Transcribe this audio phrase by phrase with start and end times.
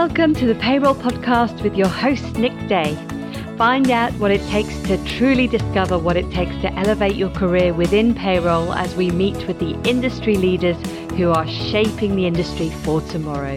[0.00, 2.94] Welcome to the Payroll Podcast with your host, Nick Day.
[3.56, 7.72] Find out what it takes to truly discover what it takes to elevate your career
[7.72, 10.76] within payroll as we meet with the industry leaders
[11.12, 13.56] who are shaping the industry for tomorrow.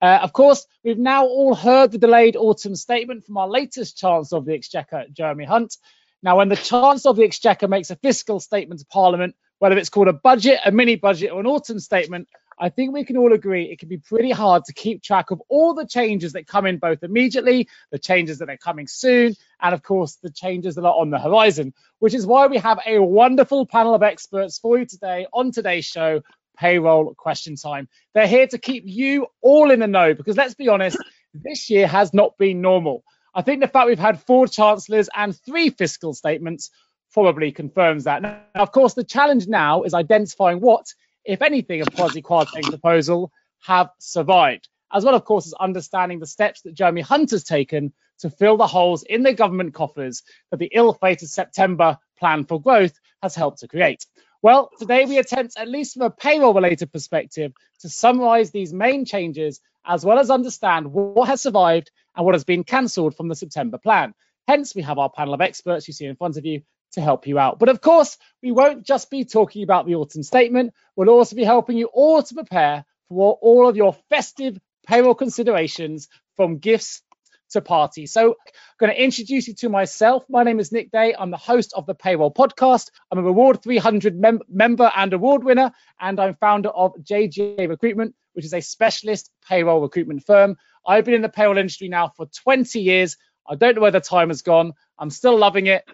[0.00, 4.38] Uh, of course, we've now all heard the delayed autumn statement from our latest Chancellor
[4.38, 5.76] of the Exchequer, Jeremy Hunt.
[6.22, 9.90] Now, when the Chancellor of the Exchequer makes a fiscal statement to Parliament, whether it's
[9.90, 12.28] called a budget, a mini budget, or an autumn statement,
[12.58, 15.42] I think we can all agree it can be pretty hard to keep track of
[15.48, 19.74] all the changes that come in both immediately, the changes that are coming soon, and
[19.74, 22.98] of course, the changes that are on the horizon, which is why we have a
[22.98, 26.22] wonderful panel of experts for you today on today's show,
[26.58, 27.88] Payroll Question Time.
[28.14, 30.98] They're here to keep you all in the know because let's be honest,
[31.34, 33.04] this year has not been normal.
[33.34, 36.70] I think the fact we've had four chancellors and three fiscal statements
[37.12, 38.22] probably confirms that.
[38.22, 43.32] Now, of course, the challenge now is identifying what if anything, of Kwasi Kwarteng's proposal
[43.60, 47.92] have survived, as well, of course, as understanding the steps that Jeremy Hunt has taken
[48.18, 52.98] to fill the holes in the government coffers that the ill-fated September plan for growth
[53.22, 54.06] has helped to create.
[54.42, 59.60] Well, today we attempt, at least from a payroll-related perspective, to summarise these main changes,
[59.86, 63.78] as well as understand what has survived and what has been cancelled from the September
[63.78, 64.14] plan.
[64.48, 66.62] Hence, we have our panel of experts you see in front of you
[66.92, 67.58] to help you out.
[67.58, 70.74] But of course, we won't just be talking about the autumn statement.
[70.96, 76.08] We'll also be helping you all to prepare for all of your festive payroll considerations
[76.36, 77.02] from gifts
[77.50, 78.12] to parties.
[78.12, 78.34] So I'm
[78.78, 80.24] going to introduce you to myself.
[80.28, 81.14] My name is Nick Day.
[81.18, 82.90] I'm the host of the Payroll Podcast.
[83.10, 88.14] I'm a Reward 300 mem- member and award winner, and I'm founder of JGA Recruitment,
[88.32, 90.56] which is a specialist payroll recruitment firm.
[90.86, 93.16] I've been in the payroll industry now for 20 years.
[93.46, 94.72] I don't know where the time has gone.
[94.98, 95.84] I'm still loving it.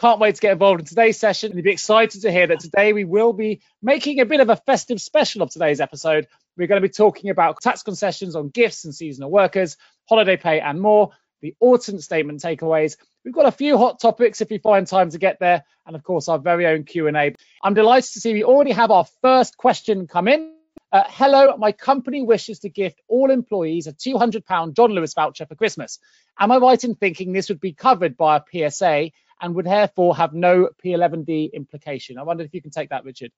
[0.00, 2.92] Can't wait to get involved in today's session and be excited to hear that today
[2.92, 6.28] we will be making a bit of a festive special of today's episode.
[6.56, 9.76] We're going to be talking about tax concessions on gifts and seasonal workers,
[10.08, 11.10] holiday pay and more,
[11.42, 12.96] the autumn statement takeaways.
[13.24, 16.04] We've got a few hot topics if we find time to get there, and of
[16.04, 17.34] course our very own Q&A.
[17.64, 20.54] I'm delighted to see we already have our first question come in.
[20.92, 25.56] Uh, hello, my company wishes to gift all employees a £200 John Lewis voucher for
[25.56, 25.98] Christmas.
[26.38, 29.10] Am I right in thinking this would be covered by a PSA
[29.40, 32.18] and would therefore have no P11D implication.
[32.18, 33.32] I wonder if you can take that, Richard.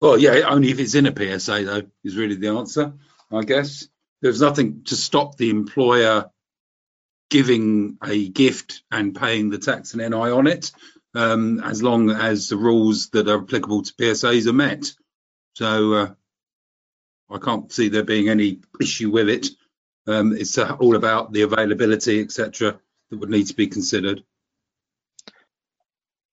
[0.00, 2.92] Well, yeah, only if it's in a PSA, though, is really the answer,
[3.30, 3.86] I guess.
[4.20, 6.30] There's nothing to stop the employer
[7.30, 10.72] giving a gift and paying the tax and NI on it,
[11.14, 14.92] um, as long as the rules that are applicable to PSAs are met.
[15.54, 16.14] So uh,
[17.30, 19.48] I can't see there being any issue with it.
[20.06, 22.78] Um, it's uh, all about the availability, etc.,
[23.10, 24.24] that would need to be considered.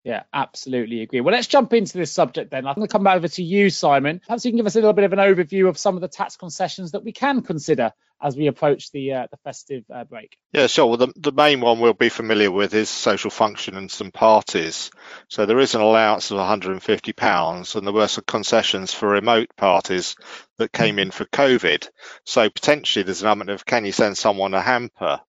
[0.03, 1.19] Yeah, absolutely agree.
[1.21, 2.65] Well, let's jump into this subject then.
[2.65, 4.21] I'm going to come over to you, Simon.
[4.25, 6.07] Perhaps you can give us a little bit of an overview of some of the
[6.07, 10.37] tax concessions that we can consider as we approach the uh, the festive uh, break.
[10.53, 10.87] Yeah, sure.
[10.87, 14.91] Well, the, the main one we'll be familiar with is social function and some parties.
[15.29, 20.15] So there is an allowance of £150, and there were some concessions for remote parties
[20.57, 21.87] that came in for COVID.
[22.25, 25.21] So potentially there's an element of can you send someone a hamper?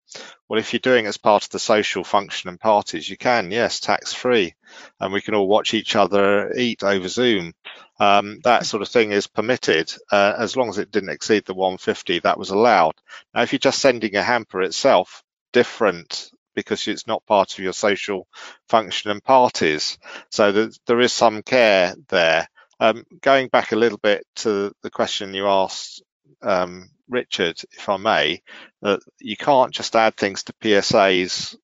[0.50, 3.52] Well, if you're doing it as part of the social function and parties, you can,
[3.52, 4.56] yes, tax free,
[4.98, 7.52] and we can all watch each other eat over Zoom.
[8.00, 11.54] Um, that sort of thing is permitted uh, as long as it didn't exceed the
[11.54, 12.94] 150 that was allowed.
[13.32, 15.22] Now, if you're just sending a hamper itself,
[15.52, 18.26] different because it's not part of your social
[18.68, 19.98] function and parties.
[20.32, 22.48] So there is some care there.
[22.80, 26.02] Um, going back a little bit to the question you asked,
[26.42, 28.43] um, Richard, if I may,
[28.82, 31.56] that you can't just add things to PSAs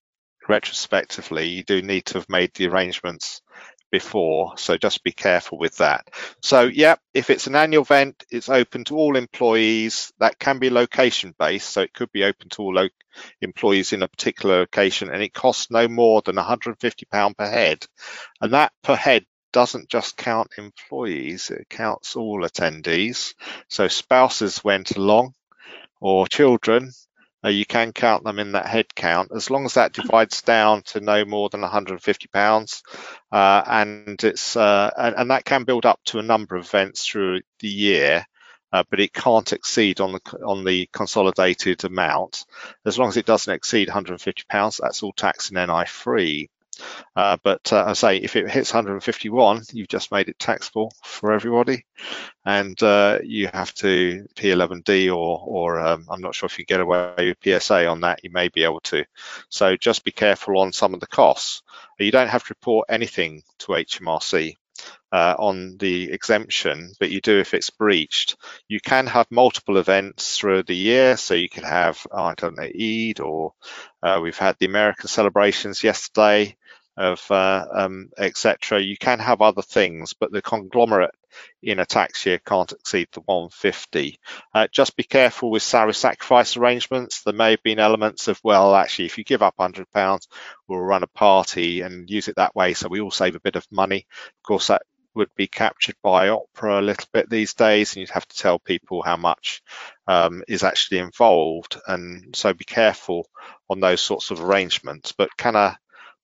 [0.47, 1.47] retrospectively.
[1.49, 3.41] You do need to have made the arrangements
[3.89, 6.09] before, so just be careful with that.
[6.41, 10.11] So, yeah, if it's an annual event, it's open to all employees.
[10.19, 12.89] That can be location based, so it could be open to all
[13.41, 17.85] employees in a particular location, and it costs no more than £150 per head.
[18.41, 23.33] And that per head doesn't just count employees, it counts all attendees.
[23.69, 25.33] So spouses went along
[25.99, 26.91] or children,
[27.43, 29.31] uh, you can count them in that head count.
[29.33, 32.83] As long as that divides down to no more than 150 pounds
[33.31, 37.05] uh, and it's uh, and, and, that can build up to a number of events
[37.05, 38.25] through the year
[38.73, 42.45] uh, but it can't exceed on the on the consolidated amount.
[42.85, 46.49] As long as it doesn't exceed 150 pounds that's all tax and NI free
[47.15, 51.33] uh, but uh, I say if it hits 151, you've just made it taxable for
[51.33, 51.85] everybody,
[52.45, 56.79] and uh, you have to P11D or or um, I'm not sure if you get
[56.79, 58.23] away with PSA on that.
[58.23, 59.05] You may be able to.
[59.49, 61.63] So just be careful on some of the costs.
[61.99, 64.55] You don't have to report anything to HMRC.
[65.11, 68.35] uh, on the exemption, but you do if it's breached.
[68.67, 72.63] You can have multiple events through the year, so you can have I don't know
[72.63, 73.53] Eid or
[74.03, 76.57] uh, we've had the American celebrations yesterday
[76.97, 78.81] of uh, um, etc.
[78.81, 81.13] You can have other things, but the conglomerate
[81.61, 84.19] in a tax year can't exceed the 150.
[84.53, 87.21] Uh, just be careful with salary sacrifice arrangements.
[87.21, 90.27] There may have been elements of, well, actually, if you give up £100,
[90.67, 93.55] we'll run a party and use it that way so we all save a bit
[93.55, 94.07] of money.
[94.09, 94.81] Of course, that
[95.13, 98.59] would be captured by OpRA a little bit these days, and you'd have to tell
[98.59, 99.61] people how much
[100.07, 101.79] um, is actually involved.
[101.87, 103.27] And so be careful
[103.69, 105.11] on those sorts of arrangements.
[105.11, 105.77] But can a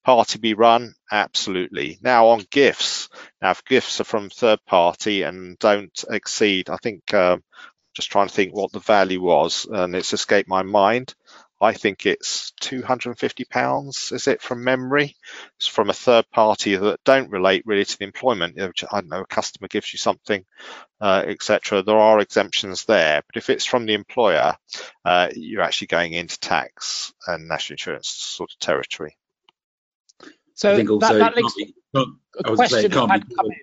[0.03, 0.93] party be run?
[1.11, 1.99] Absolutely.
[2.01, 3.09] Now on gifts,
[3.41, 7.37] now if gifts are from third party and don't exceed, I think, uh,
[7.95, 11.13] just trying to think what the value was, and it's escaped my mind.
[11.61, 14.11] I think it's 250 pounds.
[14.11, 15.15] Is it from memory?
[15.57, 18.59] It's from a third party that don't relate really to the employment.
[18.59, 18.69] I
[18.99, 20.43] don't know, a customer gives you something,
[20.99, 21.81] uh, etc.
[21.81, 24.55] There are exemptions there, but if it's from the employer,
[25.05, 29.15] uh, you're actually going into tax and national insurance sort of territory.
[30.55, 33.57] So that, that links be, a question that had come in.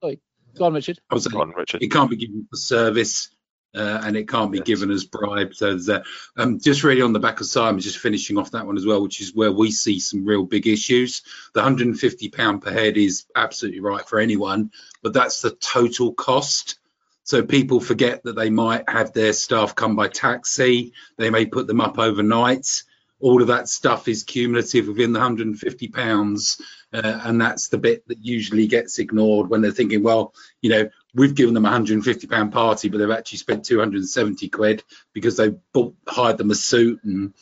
[0.00, 0.20] Sorry,
[0.56, 0.98] go on, Richard.
[1.10, 1.82] I was saying, on, Richard.
[1.82, 3.30] It can't be given for service.
[3.74, 4.66] Uh, and it can't be yes.
[4.66, 5.54] given as bribe.
[5.54, 6.04] So there's that.
[6.38, 9.02] Um, just really on the back of Simon, just finishing off that one as well,
[9.02, 11.20] which is where we see some real big issues.
[11.52, 14.70] The 150 pound per head is absolutely right for anyone,
[15.02, 16.78] but that's the total cost.
[17.24, 20.94] So people forget that they might have their staff come by taxi.
[21.18, 22.82] They may put them up overnight
[23.20, 26.60] all of that stuff is cumulative within the 150 pounds
[26.92, 30.88] uh, and that's the bit that usually gets ignored when they're thinking well you know
[31.14, 35.50] we've given them a 150 pound party but they've actually spent 270 quid because they
[35.72, 37.32] bought, hired them a suit and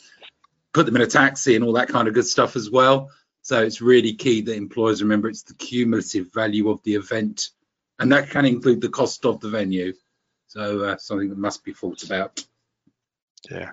[0.72, 3.10] put them in a taxi and all that kind of good stuff as well.
[3.42, 7.50] So it's really key that employers remember it's the cumulative value of the event
[7.98, 9.92] and that can include the cost of the venue.
[10.48, 12.44] So uh, something that must be thought about.
[13.50, 13.72] Yeah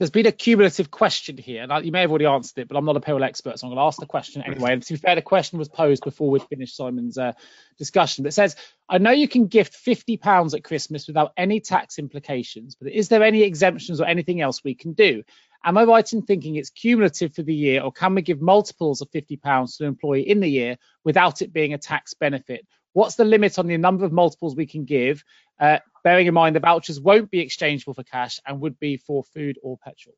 [0.00, 2.86] there's been a cumulative question here, and you may have already answered it, but I'm
[2.86, 4.72] not a payroll expert, so I'm going to ask the question anyway.
[4.72, 7.34] And to be fair, the question was posed before we finished Simon's uh,
[7.76, 8.24] discussion.
[8.24, 8.56] It says,
[8.88, 13.22] I know you can gift £50 at Christmas without any tax implications, but is there
[13.22, 15.22] any exemptions or anything else we can do?
[15.62, 19.02] Am I right in thinking it's cumulative for the year, or can we give multiples
[19.02, 22.66] of £50 to an employee in the year without it being a tax benefit?
[22.94, 25.22] What's the limit on the number of multiples we can give?
[25.60, 29.24] Uh, bearing in mind the vouchers won't be exchangeable for cash and would be for
[29.24, 30.14] food or petrol.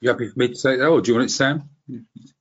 [0.00, 1.68] You happy for me to say that, or do you want it, Sam?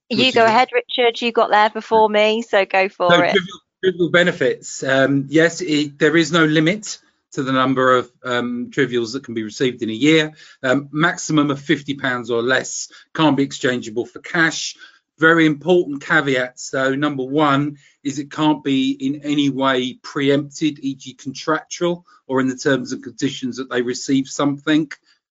[0.09, 1.21] You go ahead, Richard.
[1.21, 3.31] You got there before me, so go for so, it.
[3.31, 4.83] Trivial, trivial benefits.
[4.83, 6.99] Um, yes, it, there is no limit
[7.31, 10.33] to the number of um, trivials that can be received in a year.
[10.63, 14.75] Um, maximum of £50 or less can't be exchangeable for cash.
[15.19, 16.95] Very important caveats, though.
[16.95, 22.55] Number one is it can't be in any way preempted, e.g., contractual or in the
[22.55, 24.89] terms and conditions that they receive something.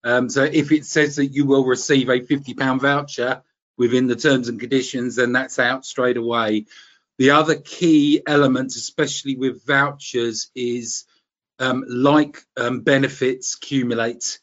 [0.05, 3.43] Um, so if it says that you will receive a £50 voucher
[3.77, 6.65] within the terms and conditions, then that's out straight away.
[7.17, 11.05] The other key element, especially with vouchers, is
[11.59, 14.39] um, like um, benefits accumulate.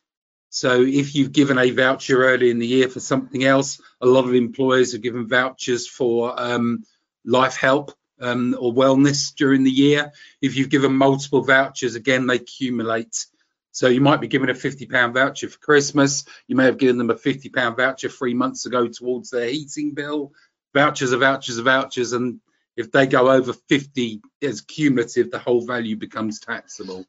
[0.50, 4.24] So if you've given a voucher early in the year for something else, a lot
[4.24, 6.84] of employers have given vouchers for um,
[7.24, 10.12] life help um, or wellness during the year.
[10.42, 13.26] If you've given multiple vouchers, again, they accumulate.
[13.70, 16.24] So you might be given a £50 voucher for Christmas.
[16.48, 20.32] You may have given them a £50 voucher three months ago towards their heating bill.
[20.74, 22.12] Vouchers are vouchers are vouchers.
[22.12, 22.40] And
[22.76, 27.06] if they go over 50 as cumulative, the whole value becomes taxable.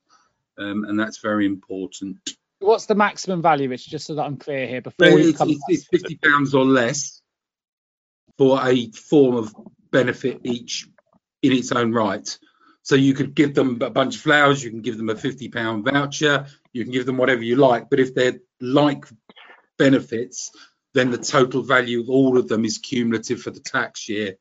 [0.60, 2.18] Um, and that's very important.
[2.62, 3.90] What's the maximum value, Rich?
[3.90, 4.82] Just so that I'm clear here.
[4.82, 7.22] Before it's, it's, it's fifty pounds or less
[8.38, 9.54] for a form of
[9.92, 10.88] benefit each
[11.42, 12.38] in its own right.
[12.84, 15.50] So you could give them a bunch of flowers, you can give them a fifty
[15.50, 17.90] pound voucher, you can give them whatever you like.
[17.90, 19.06] But if they're like
[19.78, 20.52] benefits,
[20.94, 24.36] then the total value of all of them is cumulative for the tax year,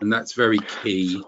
[0.00, 1.22] and that's very key.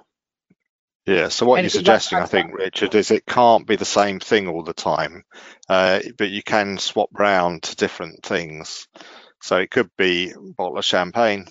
[1.09, 4.47] Yeah, so what you're suggesting, I think, Richard, is it can't be the same thing
[4.47, 5.25] all the time,
[5.67, 8.87] uh, but you can swap round to different things.
[9.41, 11.47] So it could be a bottle of champagne,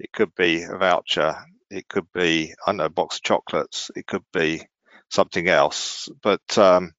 [0.00, 1.36] it could be a voucher,
[1.70, 4.62] it could be, I don't know, a box of chocolates, it could be
[5.10, 6.92] something else, but um,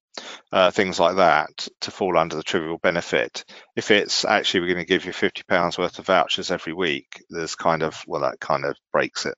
[0.52, 3.44] uh, things like that to fall under the trivial benefit.
[3.76, 7.56] If it's actually we're going to give you £50 worth of vouchers every week, there's
[7.56, 9.34] kind of, well, that kind of breaks it.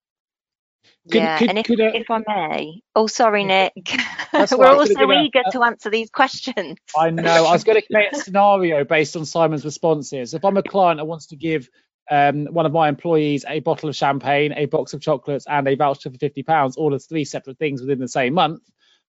[1.11, 3.73] Could, yeah, could, and if, could, uh, if I may, oh sorry, Nick,
[4.33, 6.77] we're all so eager to answer these questions.
[6.97, 7.47] I know.
[7.47, 10.33] I was going to create a scenario based on Simon's responses.
[10.33, 11.69] If I'm a client that wants to give
[12.11, 15.75] um, one of my employees a bottle of champagne, a box of chocolates, and a
[15.75, 18.61] voucher for fifty pounds, all as three separate things within the same month,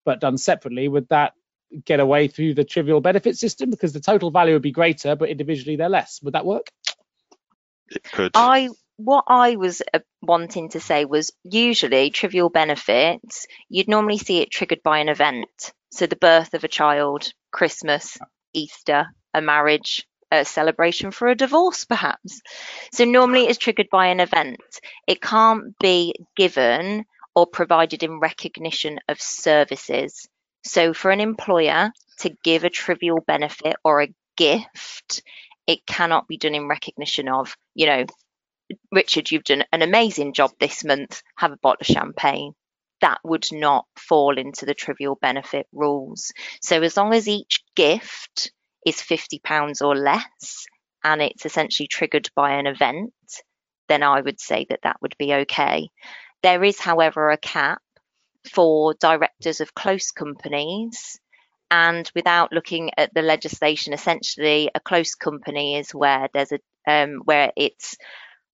[0.05, 1.35] but done separately, would that
[1.85, 5.29] get away through the trivial benefit system because the total value would be greater, but
[5.29, 6.21] individually they're less?
[6.23, 6.71] Would that work?
[7.91, 8.33] It could.
[8.35, 8.71] I
[9.05, 14.51] what I was uh, wanting to say was usually trivial benefits, you'd normally see it
[14.51, 15.73] triggered by an event.
[15.91, 18.19] So the birth of a child, Christmas,
[18.53, 22.43] Easter, a marriage, a celebration for a divorce, perhaps.
[22.93, 24.61] So normally it's triggered by an event.
[25.07, 27.05] It can't be given
[27.35, 30.29] or provided in recognition of services.
[30.63, 35.23] So for an employer to give a trivial benefit or a gift,
[35.67, 38.05] it cannot be done in recognition of, you know,
[38.93, 42.53] Richard, you've done an amazing job this month, have a bottle of champagne.
[43.01, 46.33] That would not fall into the trivial benefit rules.
[46.61, 48.53] So as long as each gift
[48.87, 50.67] is £50 or less
[51.03, 53.13] and it's essentially triggered by an event,
[53.89, 55.89] then I would say that that would be okay.
[56.43, 57.81] There is, however, a cap
[58.53, 61.19] for directors of close companies.
[61.71, 67.21] And without looking at the legislation, essentially, a close company is where there's a um,
[67.25, 67.97] where it's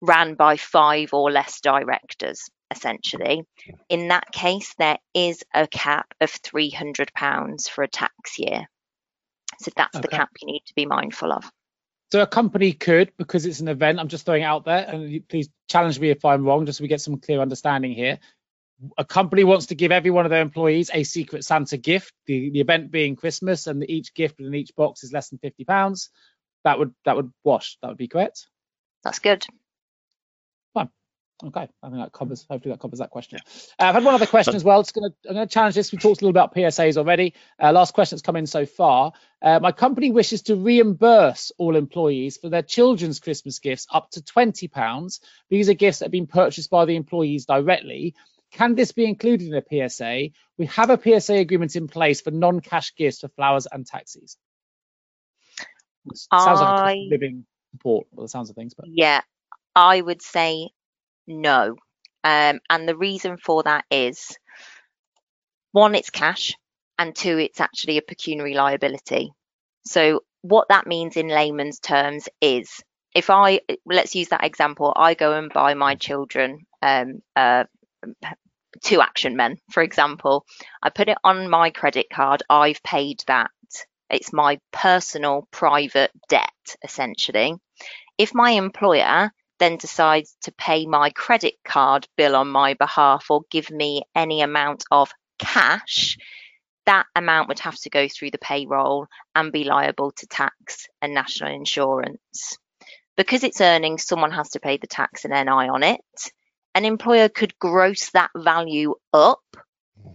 [0.00, 3.45] ran by five or less directors, essentially.
[3.88, 8.67] In that case, there is a cap of £300 for a tax year.
[9.61, 11.50] So that's the cap you need to be mindful of.
[12.12, 15.26] So a company could, because it's an event, I'm just throwing it out there, and
[15.29, 18.19] please challenge me if I'm wrong, just so we get some clear understanding here.
[18.99, 22.50] A company wants to give every one of their employees a secret Santa gift, the,
[22.50, 26.11] the event being Christmas, and each gift in each box is less than fifty pounds.
[26.65, 27.79] That would that would wash.
[27.81, 28.47] That would be correct.
[29.03, 29.47] That's good.
[31.45, 32.47] Okay, I think that covers.
[32.50, 33.38] Hopefully, that covers that question.
[33.78, 34.81] Uh, I've had one other question as well.
[34.81, 35.93] It's gonna, I'm going to challenge this.
[35.93, 37.35] We talked a little about PSAs already.
[37.62, 39.12] Uh, last question that's come in so far.
[39.43, 44.23] Uh, my company wishes to reimburse all employees for their children's Christmas gifts up to
[44.25, 45.21] twenty pounds.
[45.50, 48.14] These are gifts that have been purchased by the employees directly.
[48.52, 50.31] Can this be included in a PSA?
[50.59, 54.37] We have a PSA agreement in place for non-cash gifts for flowers and taxis.
[56.38, 59.23] Sounds like a cost of I- living support, the sounds of things, but Yeah,
[59.75, 60.71] I would say
[61.26, 61.76] no.
[62.25, 64.37] Um, and the reason for that is
[65.73, 66.54] one, it's cash,
[66.99, 69.30] and two, it's actually a pecuniary liability.
[69.85, 72.83] So, what that means in layman's terms is
[73.14, 77.64] if I, let's use that example, I go and buy my children um, uh,
[78.83, 80.45] two action men, for example,
[80.83, 83.50] I put it on my credit card, I've paid that.
[84.09, 87.54] It's my personal private debt, essentially.
[88.18, 93.42] If my employer then decides to pay my credit card bill on my behalf or
[93.50, 96.18] give me any amount of cash,
[96.84, 101.14] that amount would have to go through the payroll and be liable to tax and
[101.14, 102.58] national insurance.
[103.16, 106.00] Because it's earnings, someone has to pay the tax and NI on it.
[106.75, 109.40] An employer could gross that value up.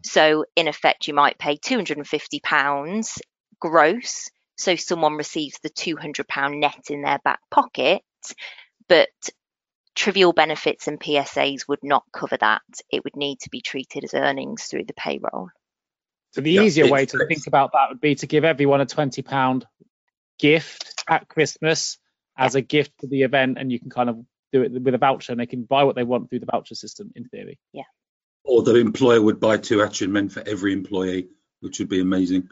[0.05, 3.19] So, in effect, you might pay £250
[3.60, 4.29] gross.
[4.55, 8.03] So, someone receives the £200 net in their back pocket
[8.91, 9.07] but
[9.95, 12.62] trivial benefits and PSAs would not cover that.
[12.91, 15.48] It would need to be treated as earnings through the payroll.
[16.31, 18.86] So the Yeah, easier way to think about that would be to give everyone a
[18.86, 19.65] twenty pound
[20.39, 22.00] gift at Christmas
[22.38, 24.17] as a gift for the event, and you can kind of
[24.51, 26.75] do it with a voucher, and they can buy what they want through the voucher
[26.75, 27.60] system in theory.
[27.71, 27.83] Yeah.
[28.43, 31.29] Or the employer would buy two action men for every employee,
[31.62, 32.50] which would be amazing.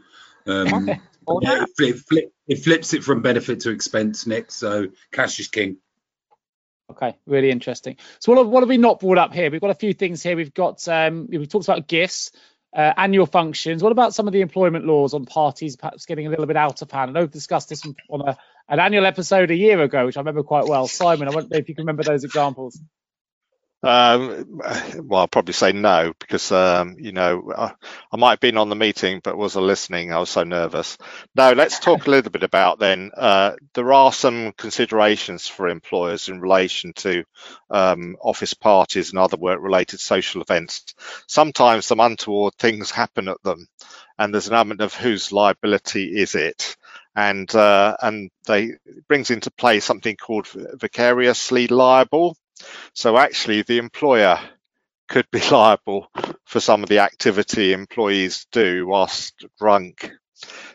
[0.47, 0.87] Um,
[1.41, 4.51] yeah, it, flip, flip, it flips it from benefit to expense, Nick.
[4.51, 5.79] So cash is king.
[6.91, 7.97] Okay, really interesting.
[8.19, 9.51] So what have, what have we not brought up here?
[9.51, 10.35] We've got a few things here.
[10.35, 12.31] We've got um, we've talked about gifts,
[12.75, 13.83] uh, annual functions.
[13.83, 16.81] What about some of the employment laws on parties perhaps getting a little bit out
[16.81, 17.11] of hand?
[17.11, 20.21] I know we've discussed this on a, an annual episode a year ago, which I
[20.21, 20.87] remember quite well.
[20.87, 22.79] Simon, I wonder if you can remember those examples.
[23.81, 24.59] Um,
[25.05, 27.71] well, I'll probably say no because um, you know I,
[28.11, 30.11] I might have been on the meeting but wasn't listening.
[30.11, 30.97] I was so nervous.
[31.33, 33.11] No, let's talk a little bit about then.
[33.15, 37.23] Uh, there are some considerations for employers in relation to
[37.69, 40.93] um, office parties and other work-related social events.
[41.27, 43.65] Sometimes some untoward things happen at them,
[44.17, 46.75] and there's an element of whose liability is it.
[47.15, 48.73] And uh, and they
[49.07, 52.35] brings into play something called vicariously liable.
[52.93, 54.39] So actually, the employer
[55.07, 56.07] could be liable
[56.45, 60.11] for some of the activity employees do whilst drunk.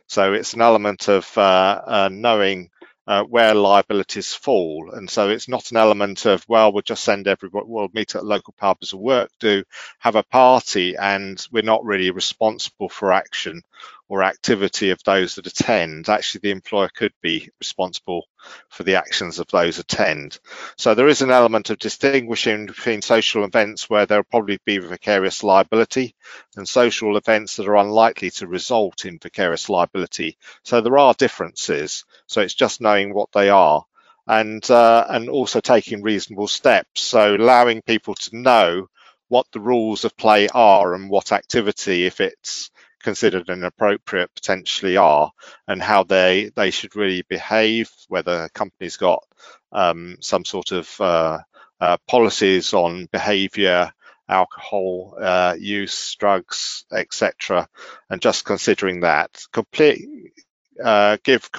[0.07, 2.71] So it's an element of uh, uh, knowing
[3.07, 7.29] uh, where liabilities fall, and so it's not an element of well, we'll just send
[7.29, 9.65] everybody, we'll meet at local pub as work do,
[9.99, 13.63] have a party, and we're not really responsible for action.
[14.09, 18.27] or activity of those that attend, actually the employer could be responsible
[18.69, 20.39] for the actions of those attend.
[20.77, 25.43] So there is an element of distinguishing between social events where there'll probably be vicarious
[25.43, 26.15] liability
[26.57, 30.37] and social events that are unlikely to result in vicarious liability.
[30.65, 32.05] So there are differences.
[32.27, 33.85] So it's just knowing what they are
[34.27, 37.03] and uh, and also taking reasonable steps.
[37.03, 38.89] So allowing people to know
[39.29, 42.71] what the rules of play are and what activity, if it's
[43.03, 45.31] considered inappropriate, potentially are,
[45.69, 47.91] and how they they should really behave.
[48.09, 49.23] Whether companies got
[49.73, 51.39] um, some sort of uh,
[51.81, 53.93] uh, policies on behaviour,
[54.29, 57.69] alcohol uh, use, drugs, etc.,
[58.09, 60.33] and just considering that complete
[60.83, 61.53] uh, give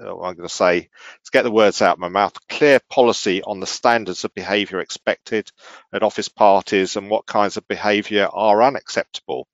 [0.00, 3.42] uh, I'm going to say, to get the words out of my mouth, clear policy
[3.42, 5.50] on the standards of behaviour expected
[5.92, 9.46] at office parties and what kinds of behaviour are unacceptable.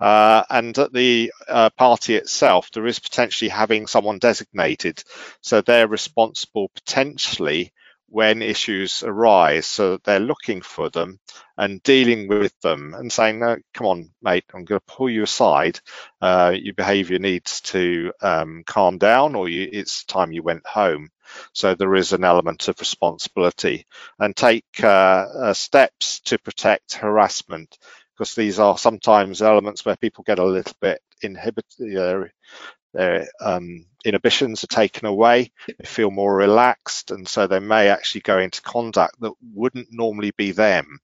[0.00, 5.02] Uh, and at the uh, party itself, there is potentially having someone designated,
[5.40, 7.72] so they're responsible potentially
[8.12, 9.66] when issues arise.
[9.66, 11.18] So they're looking for them
[11.58, 15.24] and dealing with them and saying no come on mate i'm going to pull you
[15.24, 15.80] aside.
[16.20, 21.08] Uh, your behavior needs to um, calm down or you, it's time you went home.
[21.54, 23.86] So there is an element of responsibility
[24.18, 27.78] and take uh, uh, steps to protect harassment
[28.14, 32.30] because these are sometimes elements where people get a little bit inhibited
[32.92, 38.22] their um, inhibitions are taken away, they feel more relaxed, and so they may actually
[38.22, 40.98] go into conduct that wouldn't normally be them.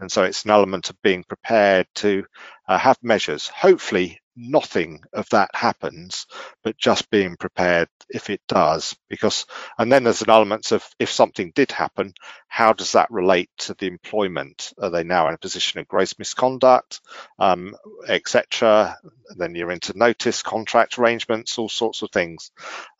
[0.00, 2.24] And so it's an element of being prepared to
[2.68, 6.26] uh, have measures, hopefully nothing of that happens,
[6.62, 8.96] but just being prepared if it does.
[9.08, 9.46] Because,
[9.78, 12.14] and then there's an element of if something did happen,
[12.48, 14.72] how does that relate to the employment?
[14.80, 17.00] Are they now in a position of gross misconduct,
[17.38, 17.76] um,
[18.08, 18.98] etc.?
[19.36, 22.50] Then you're into notice, contract arrangements, all sorts of things.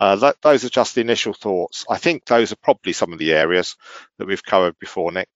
[0.00, 1.85] Uh, that, those are just the initial thoughts.
[1.88, 3.76] I think those are probably some of the areas
[4.19, 5.28] that we've covered before, Nick.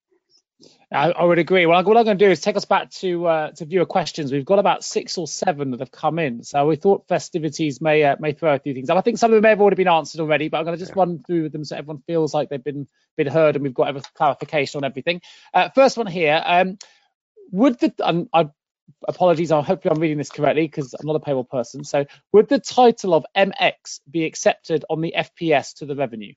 [0.92, 1.66] I, I, would agree.
[1.66, 4.32] Well, what I'm going to do is take us back to uh, to viewer questions.
[4.32, 8.02] We've got about six or seven that have come in, so we thought festivities may
[8.02, 8.98] uh, may throw a few things up.
[8.98, 10.82] I think some of them may have already been answered already, but I'm going to
[10.82, 11.02] just yeah.
[11.02, 14.02] run through them so everyone feels like they've been been heard and we've got every
[14.14, 15.20] clarification on everything.
[15.54, 16.42] Uh, first one here.
[16.44, 16.76] Um,
[17.52, 18.48] would the um, I,
[19.06, 21.84] apologies, I hope I'm reading this correctly because I'm not a payroll person.
[21.84, 26.34] So, would the title of MX be accepted on the FPS to the revenue?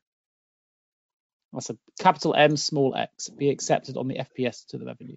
[1.53, 5.15] That's a capital M, small x, be accepted on the FPS to the revenue.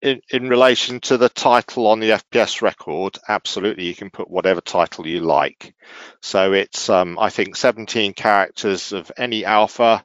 [0.00, 4.60] In, in, relation to the title on the FPS record, absolutely, you can put whatever
[4.60, 5.74] title you like.
[6.20, 10.04] So it's, um, I think, 17 characters of any alpha.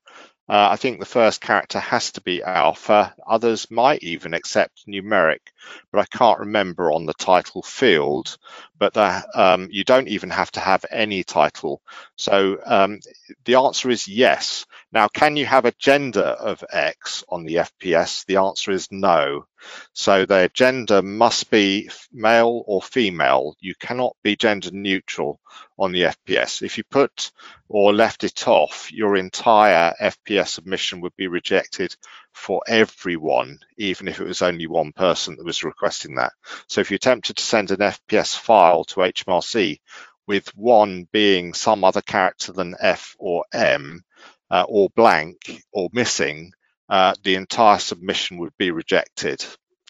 [0.49, 3.13] Uh, I think the first character has to be alpha.
[3.25, 5.41] Others might even accept numeric,
[5.91, 8.37] but I can't remember on the title field.
[8.79, 8.95] But
[9.35, 11.81] um, you don't even have to have any title.
[12.15, 12.99] So um,
[13.45, 14.65] the answer is yes.
[14.91, 18.25] Now, can you have a gender of X on the FPS?
[18.25, 19.45] The answer is no.
[19.93, 23.55] So their gender must be male or female.
[23.59, 25.39] You cannot be gender neutral
[25.79, 26.61] on the FPS.
[26.61, 27.31] If you put
[27.67, 31.95] or left it off, your entire FPS submission would be rejected
[32.37, 36.33] for everyone, even if it was only one person that was requesting that.
[36.67, 39.79] So if you attempted to send an FPS file to HMRC
[40.27, 44.03] with one being some other character than F or M,
[44.49, 46.51] uh, or blank or missing,
[46.89, 49.43] uh, the entire submission would be rejected.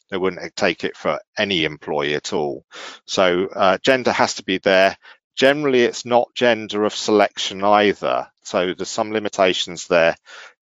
[0.09, 2.65] They wouldn't take it for any employee at all.
[3.05, 4.97] So uh, gender has to be there.
[5.35, 8.27] Generally, it's not gender of selection either.
[8.43, 10.15] So there's some limitations there.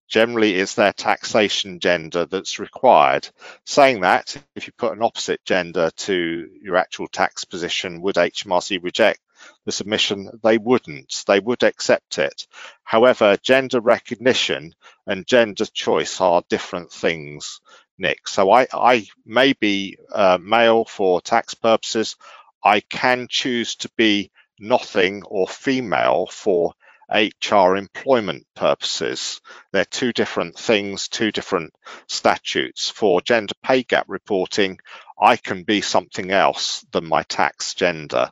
[0.08, 3.28] Generally, it's their taxation gender that's required.
[3.64, 8.82] Saying that, if you put an opposite gender to your actual tax position, would HMRC
[8.82, 9.20] reject
[9.64, 11.24] the submission, they wouldn't.
[11.26, 12.46] They would accept it.
[12.84, 14.74] However, gender recognition
[15.06, 17.60] and gender choice are different things,
[17.98, 18.28] Nick.
[18.28, 22.16] So I, I may be uh, male for tax purposes.
[22.64, 26.74] I can choose to be nothing or female for
[27.10, 29.40] HR employment purposes.
[29.72, 31.72] They're two different things, two different
[32.08, 32.90] statutes.
[32.90, 34.78] For gender pay gap reporting,
[35.20, 38.30] I can be something else than my tax gender.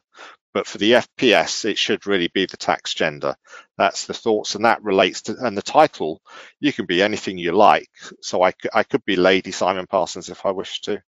[0.52, 3.34] But for the FPS, it should really be the tax gender.
[3.76, 6.22] That's the thoughts, and that relates to and the title.
[6.60, 7.90] You can be anything you like.
[8.22, 11.02] So I could, I could be Lady Simon Parsons if I wish to.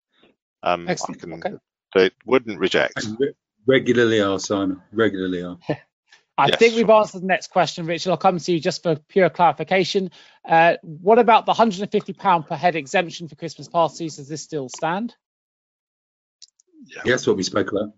[0.64, 1.20] Um, Excellent.
[1.20, 1.55] Can, okay.
[1.96, 3.07] So it wouldn't reject.
[3.66, 4.83] Regularly are Simon.
[4.92, 5.59] Regularly are.
[6.38, 6.59] I yes.
[6.59, 8.11] think we've answered the next question, Richard.
[8.11, 10.11] I'll come to you just for pure clarification.
[10.44, 14.16] Uh, what about the £150 per head exemption for Christmas parties?
[14.16, 15.14] Does this still stand?
[16.85, 17.03] Yeah.
[17.07, 17.92] Yes, what we spoke about.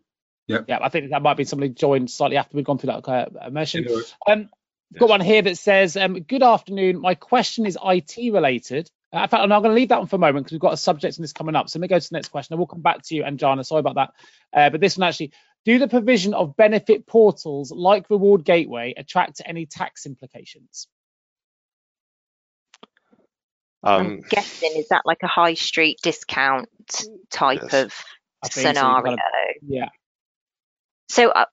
[0.46, 0.64] Yep.
[0.68, 3.50] Yeah, I think that might be somebody joined slightly after we've gone through that uh,
[3.50, 3.84] motion.
[3.84, 4.48] Anyway, Um,
[4.94, 7.00] I've got one here that says, um, "Good afternoon.
[7.00, 8.90] My question is IT related.
[9.14, 10.72] Uh, in fact, I'm going to leave that one for a moment because we've got
[10.72, 11.68] a subject in this coming up.
[11.68, 12.54] So let me go to the next question.
[12.54, 13.64] I will come back to you, and Jana.
[13.64, 14.10] Sorry about that.
[14.52, 15.32] Uh, but this one actually:
[15.64, 20.88] Do the provision of benefit portals like Reward Gateway attract any tax implications?
[23.82, 26.68] I'm Um, guessing is that like a high street discount
[27.30, 27.74] type Yes.
[27.74, 28.04] of
[28.42, 28.60] I so.
[28.62, 29.02] Scenario?
[29.02, 29.88] got to- Yeah.
[31.10, 31.46] So uh,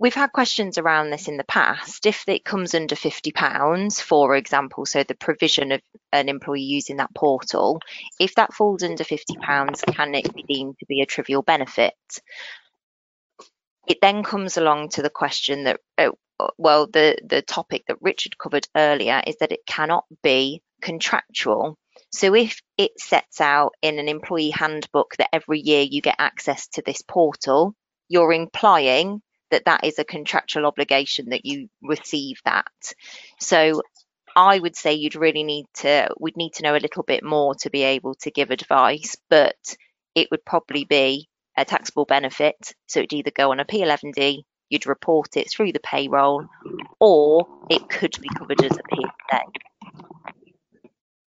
[0.00, 2.04] we've had questions around this in the past.
[2.04, 5.80] If it comes under £50, for example, so the provision of
[6.12, 7.80] an employee using that portal,
[8.18, 11.94] if that falls under £50, can it be deemed to be a trivial benefit?
[13.86, 16.10] It then comes along to the question that, uh,
[16.58, 21.78] well, the, the topic that Richard covered earlier is that it cannot be contractual.
[22.10, 26.68] So if it sets out in an employee handbook that every year you get access
[26.68, 27.74] to this portal,
[28.08, 32.70] you're implying that that is a contractual obligation that you receive that.
[33.40, 33.82] So
[34.34, 37.54] I would say you'd really need to, we'd need to know a little bit more
[37.56, 39.56] to be able to give advice, but
[40.14, 42.74] it would probably be a taxable benefit.
[42.86, 46.46] So it'd either go on a P11D, you'd report it through the payroll,
[47.00, 49.42] or it could be covered as a PSA.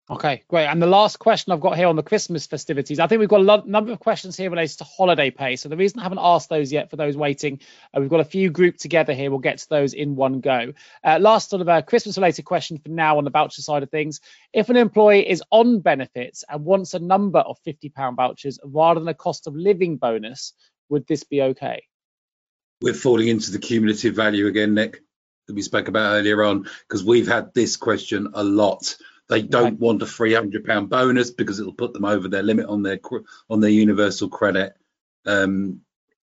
[0.10, 0.66] Okay, great.
[0.66, 3.40] And the last question I've got here on the Christmas festivities, I think we've got
[3.42, 5.56] a number of questions here related to holiday pay.
[5.56, 7.62] So the reason I haven't asked those yet for those waiting,
[7.96, 9.30] uh, we've got a few grouped together here.
[9.32, 10.74] We'll get to those in one go.
[11.06, 13.90] Uh, last sort of a Christmas related question for now on the voucher side of
[13.90, 14.20] things.
[14.52, 19.08] If an employee is on benefits and wants a number of £50 vouchers rather than
[19.08, 20.52] a cost of living bonus,
[20.90, 21.84] would this be okay?
[22.84, 25.02] we're falling into the cumulative value again, Nick,
[25.48, 28.98] that we spoke about earlier on, because we've had this question a lot.
[29.34, 29.76] They don't Okay.
[29.78, 33.00] want a three hundred pound bonus because it'll put them over their limit on their
[33.50, 34.74] on their universal credit.
[35.26, 35.82] Um,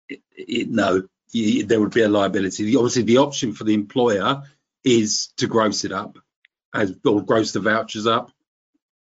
[0.09, 2.63] it, it, no, you, there would be a liability.
[2.65, 4.43] The- Obviously, the option for the employer
[4.83, 6.17] is to gross it up,
[6.73, 8.31] as or gross the vouchers up,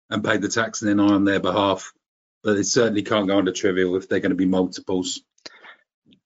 [0.09, 1.91] and pay the tax and NI on their behalf.
[2.41, 5.21] But it certainly can't go under trivial if they're going to be multiples.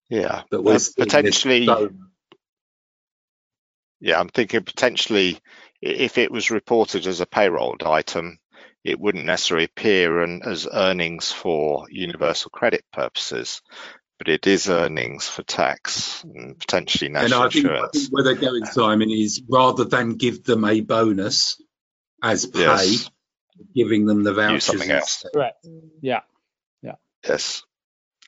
[0.09, 1.65] yeah, But we're this potentially.
[1.65, 1.89] so-
[3.99, 5.39] Yeah, I'm thinking potentially i-
[5.85, 8.39] if it was reported as a payroll item,
[8.83, 13.61] it wouldn't necessarily appear in, as earnings for universal credit purposes,
[14.17, 17.91] but it is earnings for tax and potentially And national I think, I insurance.
[17.99, 21.61] think where they're going, Simon, is rather than give them a bonus
[22.21, 23.09] as pay, Yes,
[23.75, 24.53] giving them the vouchers.
[24.53, 25.23] use something else.
[25.23, 25.31] instead.
[25.33, 25.67] Correct.
[26.01, 26.21] Yeah.
[26.81, 26.95] Yeah.
[27.27, 27.63] Yes.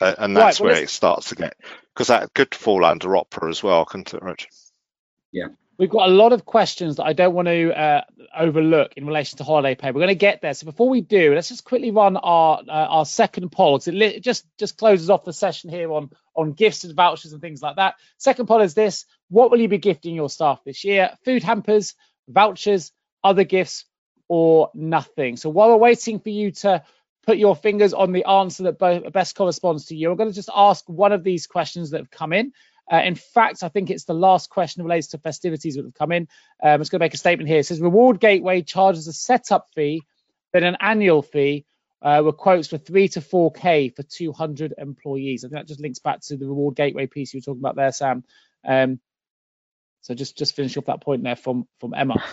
[0.01, 1.55] Uh, and Right, that's well, where let's- it starts to get,
[1.93, 4.47] because that could fall under OpRA as well, couldn't it, Rich?
[5.77, 8.01] We've got a lot of questions that I don't want to uh,
[8.37, 9.87] overlook in relation to holiday pay.
[9.91, 10.53] We're going to get there.
[10.53, 13.77] So before we do, let's just quickly run our uh, our second poll.
[13.77, 17.33] 'cause It, li- just just closes off the session here on on gifts and vouchers
[17.33, 17.95] and things like that.
[18.17, 21.11] Second poll is this: What will you be gifting your staff this year?
[21.25, 21.95] Food hampers,
[22.29, 23.85] vouchers, other gifts,
[24.29, 25.35] or nothing?
[25.35, 26.83] So while we're waiting for you to
[27.25, 30.49] put your fingers on the answer that best corresponds to you, we're going to just
[30.55, 32.53] ask one of these questions that have come in.
[32.91, 36.11] Uh, in fact, I think it's the last question relates to festivities that have come
[36.11, 36.23] in.
[36.63, 37.59] Um, I'm going to make a statement here.
[37.59, 40.03] It says Reward Gateway charges a setup fee,
[40.53, 41.65] then an annual fee,
[42.01, 45.43] uh, with quotes for three to four k for 200 employees.
[45.43, 47.75] I think that just links back to the Reward Gateway piece you were talking about
[47.75, 48.23] there, Sam.
[48.63, 48.99] Um,
[50.01, 52.23] so just just finish off that point there from from Emma.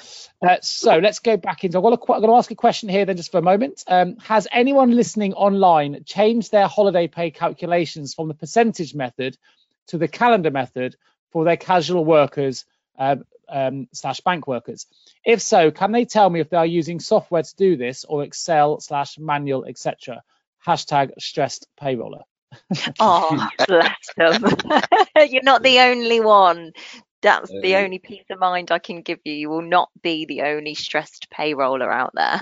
[0.47, 1.79] Uh, so let's go back into.
[1.79, 3.43] I've got a, que- I'm going to ask a question here then just for a
[3.43, 3.83] moment.
[3.87, 9.39] Um, has anyone listening online changed their holiday pay calculations from the percentage method
[9.93, 10.97] to the calendar method
[11.33, 12.67] for their casual workers
[12.99, 14.89] um, um, slash bank workers?
[15.25, 18.25] If so, can they tell me if they are using software to do this or
[18.25, 20.25] Excel slash manual, etc.?
[20.67, 22.23] Hashtag stressed payroller.
[23.01, 24.45] Oh, bless them.
[25.31, 26.73] You're not the only one.
[27.23, 29.35] That's the Uh, only peace of mind I can give you.
[29.35, 32.41] You will not be the only stressed payroller out there.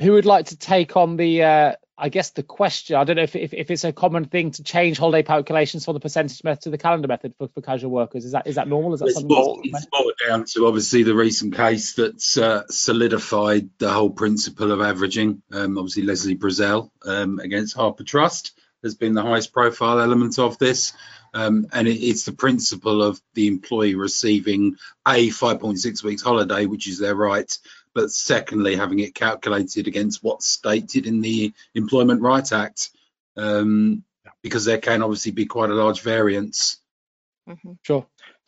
[0.00, 2.96] Who would like to take on the, uh, I guess, the question?
[2.96, 5.94] I don't know if, if, if it's a common thing to change holiday calculations from
[5.94, 8.24] the percentage method to the calendar method for, for casual workers.
[8.24, 8.94] Is that is that normal?
[8.94, 9.36] Is that It's something?
[9.36, 14.72] more, it's more down to obviously the recent case that's uh, solidified the whole principle
[14.72, 15.42] of averaging.
[15.52, 20.58] Um, obviously, Lesley Brazel um, against Harpur Trust has been the highest profile element of
[20.58, 20.94] this.
[21.32, 26.88] Um, and it, it's the principle of the employee receiving a 5.6 weeks holiday, which
[26.88, 27.56] is their right,
[27.94, 32.90] but secondly, having it calculated against what's stated in the Employment Rights Act,
[33.36, 34.04] um,
[34.42, 36.80] because there can obviously be quite a large variance.
[37.48, 37.78] Mhm.
[37.82, 38.06] Sure.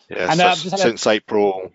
[0.09, 1.73] Yeah, And, so uh, just had a- since April,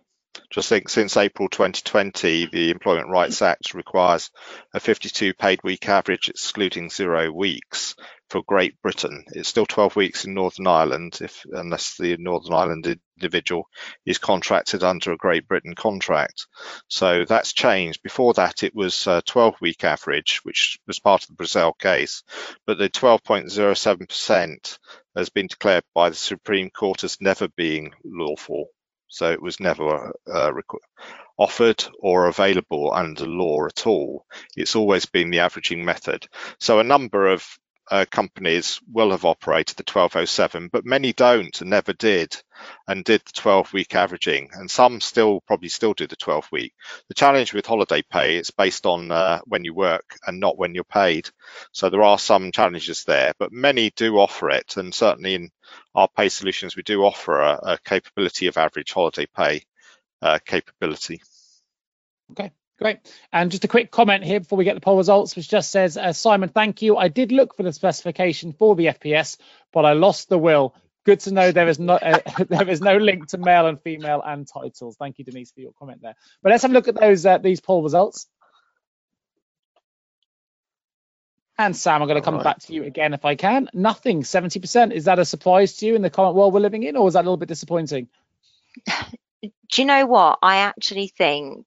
[0.51, 4.29] Just think since April 2020, the Employment Rights Act requires
[4.73, 7.95] a 52 paid week average, excluding zero weeks
[8.29, 9.25] for Great Britain.
[9.29, 13.67] It's still 12 weeks in Northern Ireland, if unless the Northern Ireland individual
[14.05, 16.47] is contracted under a Great Britain contract.
[16.87, 18.01] So that's changed.
[18.03, 22.23] Before that, it was a 12 week average, which was part of the Brazel case,
[22.65, 24.79] but the 12.07%
[25.15, 28.67] has been declared by the Supreme Court as never being lawful.
[29.09, 30.51] So it was never uh,
[31.37, 34.25] offered or available under law at all.
[34.55, 36.27] It's always been the averaging method.
[36.59, 37.45] So a number of
[37.89, 42.35] uh, companies will have operated the 1207, but many don't and never did
[42.87, 44.49] and did the 12 week averaging.
[44.53, 46.73] And some still probably still do the 12 week.
[47.07, 50.75] The challenge with holiday pay, it's based on uh, when you work and not when
[50.75, 51.29] you're paid.
[51.71, 54.77] So there are some challenges there, but many do offer it.
[54.77, 55.49] And certainly in
[55.95, 59.63] our pay solutions, we do offer a, a capability of average holiday pay
[60.21, 61.21] uh, capability.
[62.31, 62.99] Okay, Great.
[63.33, 65.97] And just a quick comment here before we get the poll results, which just says,
[65.97, 66.95] uh, Simon, thank you.
[66.95, 69.37] I did look for the specification for the FPS,
[69.73, 70.75] but I lost the will.
[71.03, 74.21] Good to know there is no uh, there is no link to male and female
[74.23, 74.95] and titles.
[74.97, 76.15] Thank you, Denise, for your comment there.
[76.43, 78.27] But let's have a look at those uh, these poll results.
[81.57, 82.43] And Sam, I'm going to come right.
[82.43, 83.67] back to you again if I can.
[83.73, 84.91] Nothing, 70%.
[84.91, 87.15] Is that a surprise to you in the current world we're living in, or is
[87.15, 88.09] that a little bit disappointing?
[89.41, 90.37] Do you know what?
[90.43, 91.65] I actually think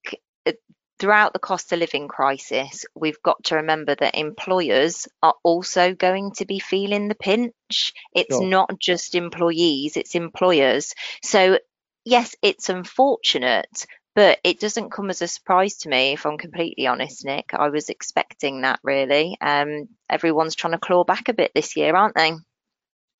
[1.00, 6.32] throughout the cost of living crisis, we've got to remember that employers are also going
[6.32, 7.94] to be feeling the pinch.
[8.14, 8.46] It's sure.
[8.46, 10.94] not just employees, it's employers.
[11.22, 11.58] So,
[12.04, 16.86] yes, it's unfortunate, but it doesn't come as a surprise to me, if I'm completely
[16.86, 17.54] honest, Nick.
[17.54, 19.38] I was expecting that really.
[19.40, 22.32] Um, everyone's trying to claw back a bit this year, aren't they?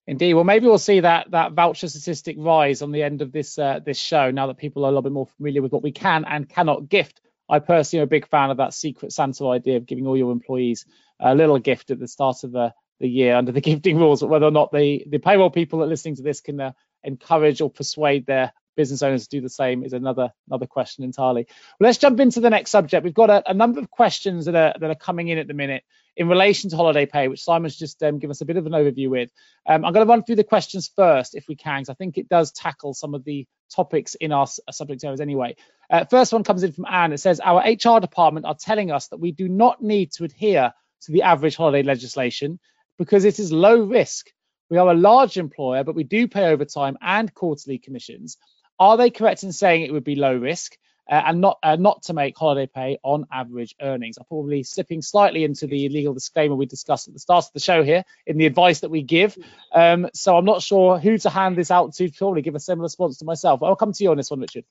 [0.07, 0.35] Indeed.
[0.35, 3.81] Well, maybe we'll see that that voucher statistic rise on the end of this uh,
[3.85, 6.25] this show now that people are a little bit more familiar with what we can
[6.25, 9.87] and cannot gift I personally am a big fan of that secret Santa idea of
[9.87, 10.87] giving all your employees
[11.19, 14.29] a little gift at the start of the, the year under the gifting rules, but
[14.29, 17.61] whether or not the, the payroll people that are listening to this can uh, encourage
[17.61, 21.47] or persuade their business owners do the same is another another question entirely.
[21.79, 23.05] Well, let's jump into the next subject.
[23.05, 25.53] We've got a, a number of questions that are that are coming in at the
[25.55, 25.85] minute
[26.17, 28.73] in relation to holiday pay, which Simon's just um, given us a bit of an
[28.73, 29.31] overview with.
[29.69, 32.17] Um, I'm going to run through the questions first, if we can, because I think
[32.17, 35.57] it does tackle some of the topics in our subject areas anyway.
[35.91, 37.13] Uh, first one comes in from Anne.
[37.13, 40.73] It says, Our HR department are telling us that we do not need to adhere
[41.03, 42.59] to the average holiday legislation
[42.99, 44.31] because it is low risk.
[44.71, 48.39] We are a large employer, but we do pay overtime and quarterly commissions.
[48.81, 50.77] Are they correct in saying it would be low risk?
[51.11, 54.17] uh, and not uh, not to make holiday pay on average earnings.
[54.17, 57.61] I'm probably slipping slightly into the legal disclaimer we discussed at the start of the
[57.61, 59.37] show here in the advice that we give.
[59.75, 62.11] Um, so I'm not sure who to hand this out to.
[62.13, 63.63] Probably give a similar response to myself.
[63.63, 64.65] I'll come to you on this one, Richard.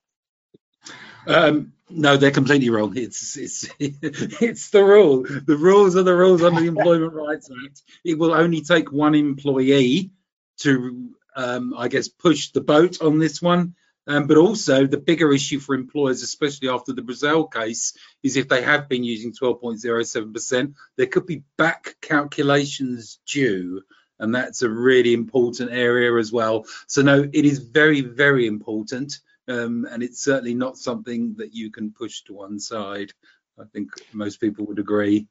[1.27, 2.95] Um, no, they're completely wrong.
[2.95, 5.23] It's it's it's the rule.
[5.23, 7.81] The rules are the rules under the Employment Rights Act.
[8.05, 10.11] It will only take one employee
[10.59, 13.75] to, um, I guess, push the boat on this one.
[14.09, 17.93] Um, but also the bigger issue for employers, especially after the Brazel case,
[18.23, 23.83] is if they have been using 12.07%, there could be back calculations due.
[24.17, 26.65] And that's a really important area as well.
[26.87, 29.19] So no, it is very, very important.
[29.47, 33.11] Um, and it's certainly not something that you can push to one side.
[33.59, 35.27] I think most people would agree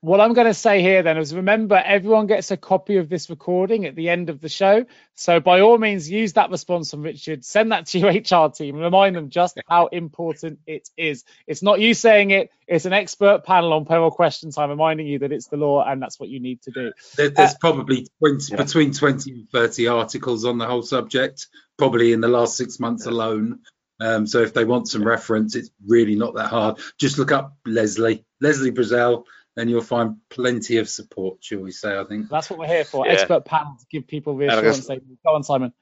[0.00, 3.28] what I'm going to say here then is remember, everyone gets a copy of this
[3.30, 4.86] recording at the end of the show.
[5.16, 8.10] So by all means, use that response from Richard, send that to your
[8.46, 11.24] HR team, remind them just how important it is.
[11.48, 14.56] It's not you saying it, it's an expert panel on payroll questions.
[14.56, 16.92] I'm reminding you that it's the law and that's what you need to do.
[17.16, 18.62] There, there's uh, probably 20, yeah.
[18.62, 23.06] between 20 and 30 articles on the whole subject, probably in the last six months
[23.06, 23.60] alone.
[24.00, 26.78] Um, so if they want some reference, it's really not that hard.
[26.98, 29.24] Just look up Lesley, Lesley Brazel
[29.56, 31.98] then you'll find plenty of support, shall we say?
[31.98, 33.06] I think that's what we're here for.
[33.06, 33.14] Yeah.
[33.14, 34.86] Expert panel to give people reassurance.
[34.86, 35.72] Guess, Go on, Simon.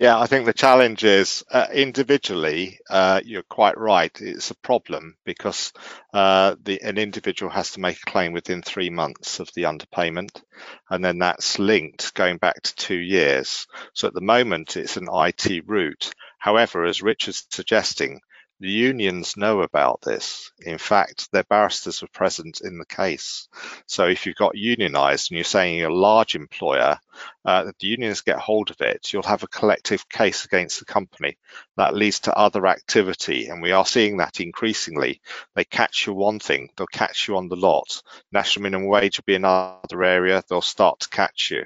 [0.00, 4.10] Yeah, I think the challenge is uh, individually, uh, you're quite right.
[4.20, 5.72] It's a problem because
[6.12, 10.42] uh, the, an individual has to make a claim within three months of the underpayment,
[10.90, 13.68] and then that's linked going back to two years.
[13.92, 16.12] So at the moment, it's an IT route.
[16.38, 18.20] However, as Richard's suggesting,
[18.60, 20.50] the unions know about this.
[20.60, 23.48] In fact, their barristers were present in the case.
[23.86, 26.98] So if you've got unionised and you're saying you're a large employer
[27.44, 31.36] uh, the unions get hold of it, you'll have a collective case against the company
[31.76, 33.48] that leads to other activity.
[33.48, 35.20] And we are seeing that increasingly.
[35.54, 38.02] They catch you one thing, they'll catch you on the lot.
[38.32, 41.64] National minimum wage will be another area, they'll start to catch you.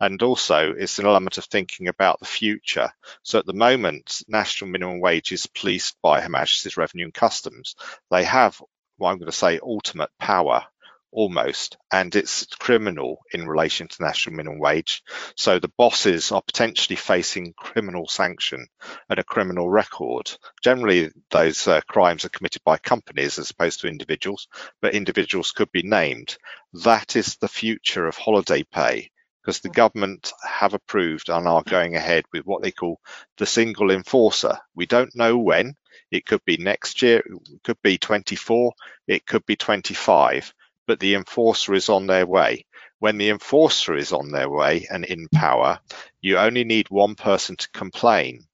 [0.00, 2.90] And also, it's an element of thinking about the future.
[3.22, 7.76] So at the moment, national minimum wage is policed by Her Majesty's Revenue and Customs.
[8.10, 8.60] They have
[8.98, 10.66] what I'm going to say ultimate power
[11.12, 15.02] almost, and it's criminal in relation to national minimum wage.
[15.36, 18.66] So the bosses are potentially facing criminal sanction
[19.08, 20.30] and a criminal record.
[20.62, 24.48] Generally, those uh, crimes are committed by companies as opposed to individuals,
[24.80, 26.36] but individuals could be named.
[26.84, 29.10] That is the future of holiday pay
[29.42, 33.00] because the government have approved and are going ahead with what they call
[33.38, 34.58] the single enforcer.
[34.74, 35.74] We don't know when.
[36.10, 38.72] It could be next year, it could be 24,
[39.06, 40.52] it could be 25
[40.90, 42.66] but the enforcer is on their way.
[42.98, 45.78] When the enforcer is on their way and in power,
[46.20, 48.48] you only need one person to complain.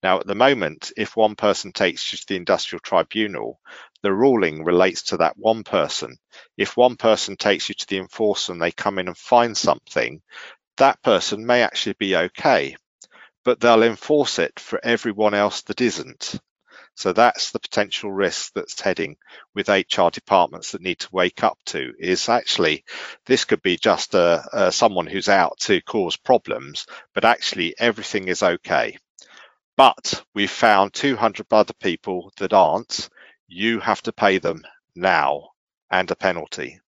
[0.00, 3.58] Now, at the moment, if one person takes you to the industrial tribunal,
[4.04, 6.18] the ruling relates to that one person.
[6.56, 10.22] If one person takes you to the enforcer and they come in and find something,
[10.76, 12.76] that person may actually be okay,
[13.44, 16.38] but they'll enforce it for everyone else that isn't.
[16.94, 19.16] So that's the potential risk that's heading
[19.54, 22.84] with HR departments that need to wake up to is actually
[23.26, 28.28] this could be just a, a, someone who's out to cause problems, but actually everything
[28.28, 28.98] is okay.
[29.76, 33.08] But we've found 200 other people that aren't.
[33.48, 34.62] You have to pay them
[34.94, 35.50] now
[35.90, 36.78] and a penalty.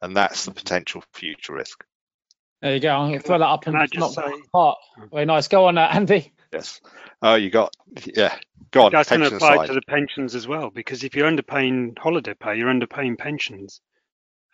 [0.00, 0.58] And that's the mm-hmm.
[0.58, 1.84] potential future risk.
[2.60, 2.90] There you go.
[2.90, 4.78] I'm going to throw that up Can and I just knock say- apart.
[4.98, 5.10] Mm.
[5.10, 5.48] Very nice.
[5.48, 6.32] Go on, uh, Andy.
[6.52, 6.80] Yes.
[7.22, 7.74] Oh, you got,
[8.14, 8.36] yeah.
[8.72, 9.66] Go on, That's going to apply side.
[9.68, 13.80] to the pensions as well, because if you're underpaying holiday pay, you're underpaying pensions.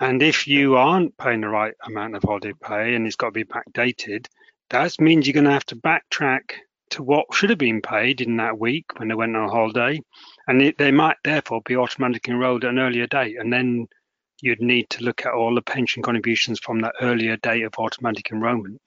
[0.00, 3.32] And if you aren't paying the right amount of holiday pay and it's got to
[3.32, 4.26] be backdated,
[4.70, 6.52] that means you're going to have to backtrack
[6.90, 10.00] to what should have been paid in that week when they went on holiday.
[10.46, 13.37] And it, they might therefore be automatically enrolled at an earlier date.
[13.38, 13.88] And then
[14.40, 18.30] you'd need to look at all the pension contributions from that earlier date of automatic
[18.30, 18.80] enrolment.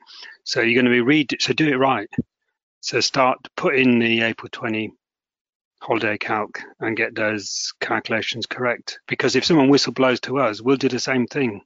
[0.43, 2.09] So you're going to be read, so do it right.
[2.81, 4.91] So start to put in the April 20
[5.81, 8.99] holiday calc and get those calculations correct.
[9.07, 11.61] Because if someone whistleblows to us, we'll do the same thing.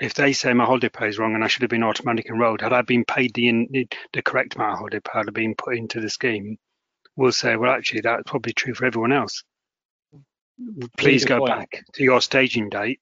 [0.00, 2.60] If they say my holiday pay is wrong and I should have been automatic enrolled,
[2.60, 5.76] had I been paid the in, the correct amount of holiday pay had been put
[5.76, 6.58] into the scheme,
[7.16, 9.42] we'll say, well, actually, that's probably true for everyone else.
[10.96, 11.50] Please go point.
[11.50, 13.00] back to your staging date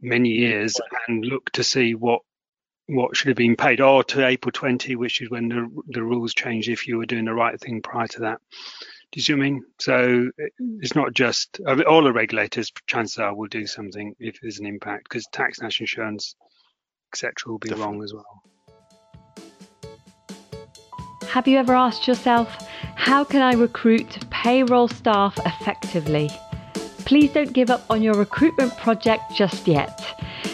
[0.00, 2.22] many years and look to see what
[2.94, 6.34] what should have been paid, or to April 20, which is when the the rules
[6.34, 8.38] changed if you were doing the right thing prior to that.
[9.10, 9.64] Do you see what I mean?
[9.78, 12.72] So it's not just I mean, all the regulators.
[12.86, 16.34] Chances are will do something if there's an impact because tax, national insurance,
[17.12, 17.34] etc.
[17.46, 17.92] will be Definitely.
[17.92, 18.42] wrong as well.
[21.28, 26.30] Have you ever asked yourself, how can I recruit payroll staff effectively?
[27.06, 29.98] Please don't give up on your recruitment project just yet.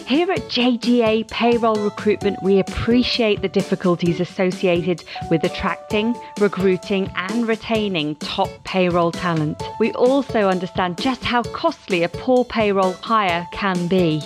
[0.08, 8.14] Here at JGA Payroll Recruitment, we appreciate the difficulties associated with attracting, recruiting, and retaining
[8.14, 9.62] top payroll talent.
[9.78, 14.22] We also understand just how costly a poor payroll hire can be.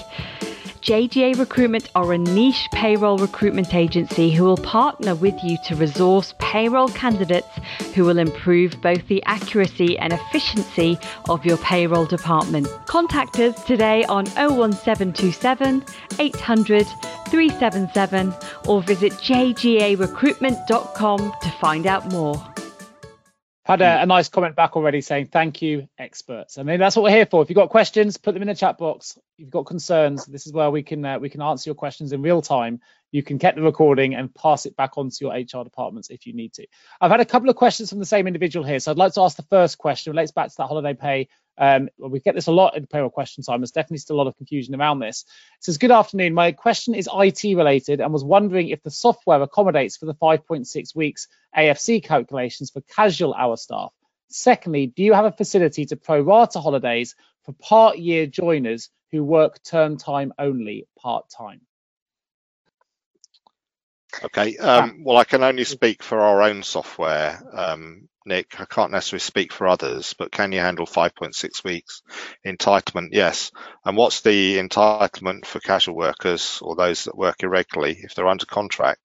[0.83, 6.35] JGA Recruitment are a niche payroll recruitment agency who will partner with you to resource
[6.41, 7.47] payroll candidates
[7.95, 12.67] who will improve both the accuracy and efficiency of your payroll department.
[12.87, 15.85] Contact us today on 01727
[16.19, 16.89] 800
[17.29, 18.35] 377
[18.67, 22.52] or visit jgarecruitment.com to find out more.
[23.65, 26.59] Had a, a nice comment back already saying thank you, experts.
[26.59, 27.43] I mean that's what we're here for.
[27.43, 29.17] If you've got questions, put them in the chat box.
[29.17, 32.13] If you've got concerns, this is where we can uh, we can answer your questions
[32.13, 32.81] in real time.
[33.13, 36.27] You can get the recording and pass it back on to your HR departments if
[36.27, 36.67] you need to.
[37.01, 39.21] I've had a couple of questions from the same individual here, so I'd like to
[39.21, 40.13] ask the first question.
[40.13, 41.29] Relates back to that holiday pay.
[41.59, 43.61] Um, well, we get this a lot in payroll question time.
[43.61, 45.27] There's definitely still a lot of confusion around this.
[45.59, 46.33] It says, Good afternoon.
[46.33, 50.97] My question is IT related and was wondering if the software accommodates for the 5.6
[50.97, 53.93] weeks AFC calculations for casual hour staff.
[54.29, 59.23] Secondly, do you have a facility to pro rata holidays for part year joiners who
[59.23, 61.61] work term time only part time?
[64.25, 64.57] Okay.
[64.57, 68.61] Um, well, I can only speak for our own software, um, Nick.
[68.61, 72.03] I can't necessarily speak for others, but can you handle 5.6 weeks
[72.47, 73.09] entitlement?
[73.13, 73.51] Yes.
[73.85, 78.47] And what's the entitlement for casual workers or those that work irregularly if they're under
[78.47, 79.01] contract?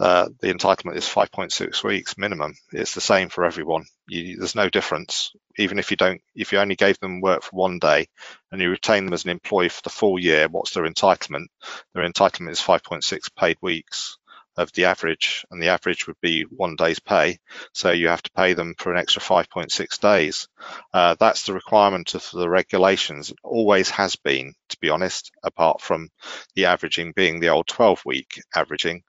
[0.00, 2.54] Uh, the entitlement is 5.6 weeks minimum.
[2.72, 3.84] It's the same for everyone.
[4.08, 5.32] You, there's no difference.
[5.56, 8.08] Even if you don't, if you only gave them work for one day
[8.50, 11.46] and you retain them as an employee for the full year, what's their entitlement?
[11.94, 14.18] Their entitlement is 5.6 paid weeks
[14.56, 17.38] of the average, and the average would be one day's pay.
[17.72, 20.48] So you have to pay them for an extra 5.6 days.
[20.92, 23.30] Uh, that's the requirement of the regulations.
[23.30, 26.08] It always has been, to be honest, apart from
[26.54, 29.02] the averaging being the old 12 week averaging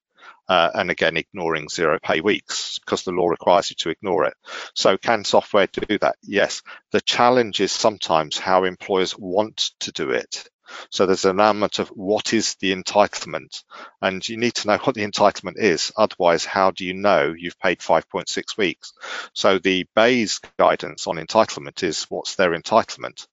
[0.48, 4.36] uh, and again ignoring zero pay weeks because the law requires you to ignore it.
[4.74, 6.16] So can software do that?
[6.22, 6.62] Yes.
[6.92, 10.48] The challenge is sometimes how employers want to do it.
[10.90, 13.64] So there's an element of what is the entitlement,
[14.02, 15.92] and you need to know what the entitlement is.
[15.96, 18.94] Otherwise, how do you know you've paid 5.6 weeks?
[19.34, 23.28] So the BEIS guidance on entitlement is what's their entitlement?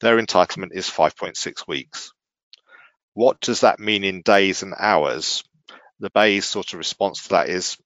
[0.00, 2.12] Their entitlement is 5.6 weeks.
[3.14, 5.44] What does that mean in days and hours?
[6.02, 7.78] The BEIS sort of response to that is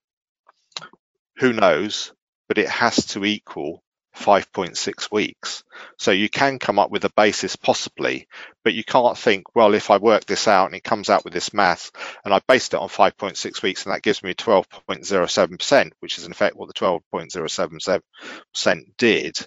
[1.37, 2.11] who knows,
[2.47, 3.83] but it has to equal
[4.15, 5.63] 5.6 weeks.
[5.99, 8.27] So you can come up with a basis possibly,
[8.63, 11.33] but you can't think, well, if I work this out and it comes out with
[11.33, 11.91] this math
[12.25, 16.31] and I based it on 5.6 weeks and that gives me 12.07%, which is in
[16.31, 19.37] effect what the 12.07% did.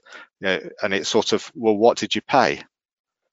[0.40, 2.62] You know, and it's sort of, well, what did you pay?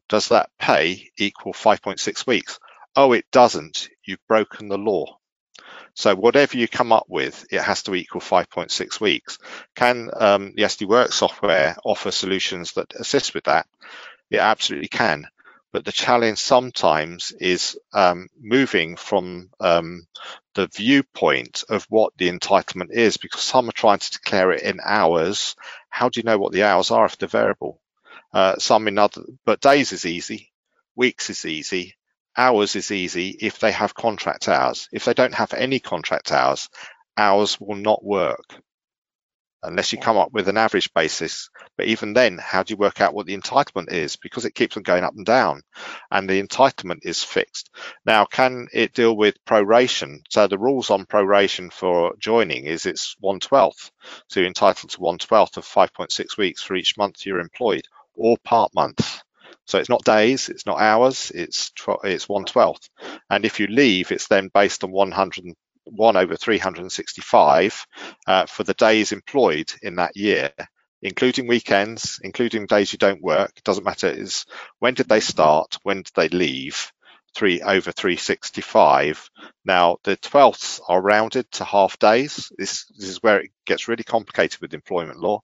[0.09, 2.59] Does that pay equal 5.6 weeks?
[2.95, 3.89] Oh, it doesn't.
[4.03, 5.16] You've broken the law.
[5.97, 9.39] So whatever you come up with, it has to equal 5.6 weeks.
[9.75, 13.65] Can um, the SD Worx software offer solutions that assist with that?
[14.29, 15.25] It absolutely can.
[15.73, 20.05] But the challenge sometimes is um, moving from um,
[20.53, 24.79] the viewpoint of what the entitlement is, because some are trying to declare it in
[24.85, 25.55] hours.
[25.89, 27.81] How do you know what the hours are if they're variable?
[28.31, 30.51] Uh, some in other, but days is easy,
[30.95, 31.95] weeks is easy,
[32.37, 34.87] hours is easy if they have contract hours.
[34.91, 36.69] If they don't have any contract hours,
[37.17, 38.61] hours will not work
[39.63, 41.49] unless you come up with an average basis.
[41.77, 44.15] But even then, how do you work out what the entitlement is?
[44.15, 45.61] Because it keeps on going up and down
[46.11, 47.69] and the entitlement is fixed.
[48.05, 50.19] Now, can it deal with proration?
[50.29, 53.91] So the rules on proration for joining is it's 1 12th.
[54.29, 57.85] So you're entitled to 1 12th of 5.6 weeks for each month you're employed
[58.15, 59.21] or part month.
[59.67, 61.71] So it's not days, it's not hours, it's
[62.03, 62.89] it's one twelfth.
[63.29, 67.85] And if you leave, it's then based on 101 over 365
[68.27, 70.51] uh, for the days employed in that year,
[71.01, 73.51] including weekends, including days you don't work.
[73.57, 74.07] It doesn't matter.
[74.07, 74.45] Is
[74.79, 75.77] when did they start?
[75.83, 76.91] When did they leave?
[77.37, 79.29] Three over 365.
[79.63, 82.51] Now the twelfths are rounded to half days.
[82.57, 85.41] This, this is where it gets really complicated with employment law.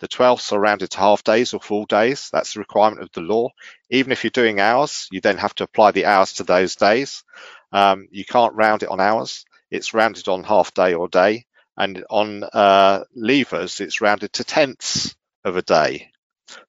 [0.00, 2.30] The twelfths are rounded to half days or full days.
[2.32, 3.50] That's the requirement of the law.
[3.90, 7.22] Even if you're doing hours, you then have to apply the hours to those days.
[7.70, 9.44] Um, you can't round it on hours.
[9.70, 11.44] It's rounded on half day or day.
[11.76, 15.14] And on uh, leavers, it's rounded to tenths
[15.44, 16.10] of a day.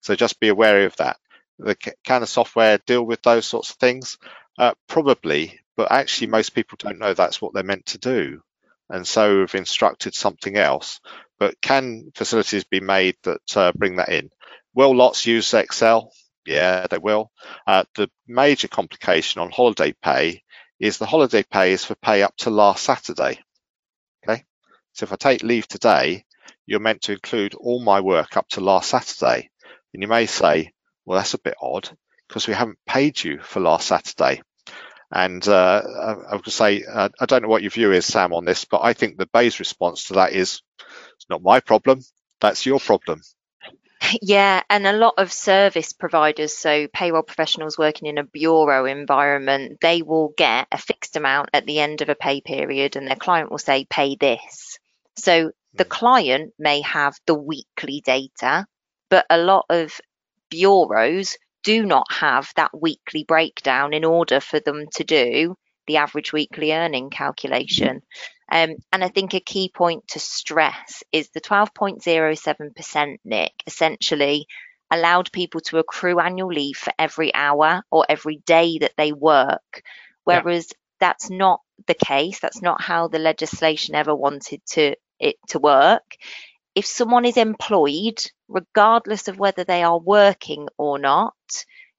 [0.01, 1.18] So just be aware of that.
[1.59, 4.18] The, can the software deal with those sorts of things?
[4.58, 8.41] Uh, probably, but actually most people don't know that's what they're meant to do.
[8.89, 10.99] And so have instructed something else.
[11.39, 14.30] But can facilities be made that uh, bring that in?
[14.74, 16.12] Will lots use Excel?
[16.45, 17.32] Yeah, they will.
[17.68, 20.41] Uh, the major complication on holiday pay
[20.80, 23.39] is the holiday pay is for pay up to last Saturday.
[24.28, 24.45] Okay,
[24.93, 26.26] so if I take leave today,
[26.66, 29.49] you're meant to include all my work up to last Saturday.
[29.93, 30.72] And you may say,
[31.05, 31.89] well, that's a bit odd
[32.28, 34.41] because we haven't paid you for last Saturday.
[35.11, 35.82] And uh,
[36.30, 38.82] I would say, uh, I don't know what your view is, Sam, on this, but
[38.84, 40.61] I think the BEIS response to that is,
[41.15, 42.01] it's not my problem,
[42.41, 43.21] that's your problem.
[44.21, 49.80] Yeah, and a lot of service providers, so payroll professionals working in a bureau environment,
[49.82, 53.15] they will get a fixed amount at the end of a pay period, and their
[53.15, 54.78] client will say, pay this.
[55.15, 55.89] So the hmm.
[55.89, 58.65] client may have the weekly data,
[59.09, 59.99] but a lot of
[60.49, 65.55] bureaus do not have that weekly breakdown in order for them to do
[65.88, 68.01] the average weekly earning calculation.
[68.51, 74.47] Um, and I think a key point to stress is the 12.07% Nick essentially
[74.89, 79.82] allowed people to accrue annual leave for every hour or every day that they work,
[80.24, 80.78] whereas yeah.
[80.99, 82.39] that's not the case.
[82.39, 86.03] That's not how the legislation ever wanted to it to work
[86.78, 91.34] if someone is employed, regardless of whether they are working or not,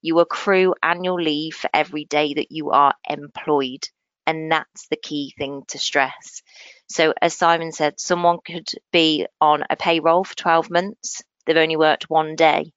[0.03, 3.89] you accrue annual leave for every day that you are employed.
[4.25, 6.43] And that's the key thing to stress.
[6.89, 11.77] So, as Simon said, someone could be on a payroll for 12 months, they've only
[11.77, 12.73] worked one day,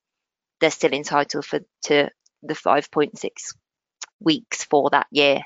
[0.60, 2.10] they're still entitled for, to
[2.42, 3.30] the 5.6
[4.20, 5.42] weeks for that year.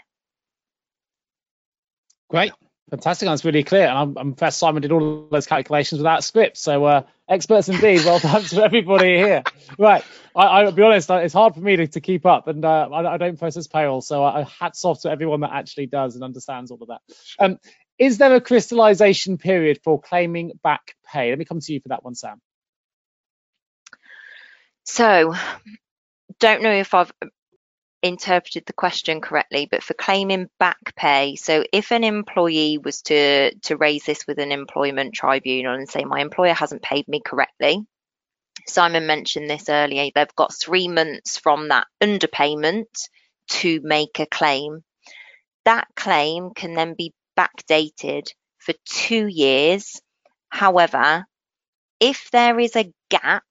[2.30, 2.54] Great.
[2.92, 3.28] Fantastic.
[3.28, 3.88] That's really clear.
[3.88, 6.58] And I'm, I'm first Simon did all those calculations without script.
[6.58, 8.06] So uh, experts indeed.
[8.06, 9.44] Well done to everybody here.
[9.80, 10.04] Right.
[10.36, 13.16] I, will be honest, it's hard for me to, to keep up and uh, I,
[13.16, 14.02] I, don't process payroll.
[14.02, 17.02] So I, hats off to everyone that actually does and understands all of that.
[17.40, 17.58] Um,
[17.98, 21.30] is there a crystallization period for claiming back pay?
[21.30, 22.40] Let me come to you for that one, Sam.
[24.84, 25.34] So
[26.40, 27.12] don't know if I've
[28.06, 33.54] interpreted the question correctly, but for claiming back pay, so if an employee was to
[33.56, 37.84] to raise this with an employment tribunal and say my employer hasn't paid me correctly,
[38.68, 43.10] Simon mentioned this earlier, they've got three months from that underpayment
[43.48, 44.84] to make a claim.
[45.66, 48.28] That claim can then be backdated
[48.60, 50.00] for two years.
[50.50, 51.26] However,
[52.00, 53.44] if there is a gap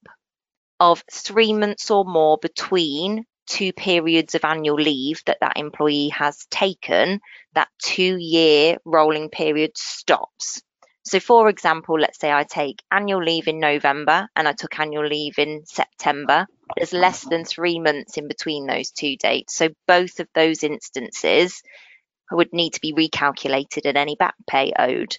[0.80, 6.46] of three months or more between two periods of annual leave that that employee has
[6.50, 7.20] taken,
[7.54, 10.62] that two year rolling period stops.
[11.06, 15.06] So, for example, let's say I take annual leave in November and I took annual
[15.06, 16.46] leave in September.
[16.76, 19.54] There's less than three months in between those two dates.
[19.54, 21.62] So, both of those instances
[22.30, 25.18] would need to be recalculated and any back pay owed.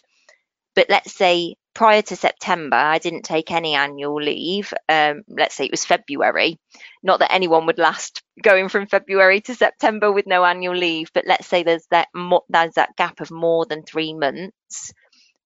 [0.76, 4.74] But let's say prior to September, I didn't take any annual leave.
[4.90, 6.60] Um, let's say it was February.
[7.04, 11.26] Not that anyone would last going from February to September with no annual leave, but
[11.28, 12.08] let's say there's that
[12.50, 14.94] there's that gap of more than three months.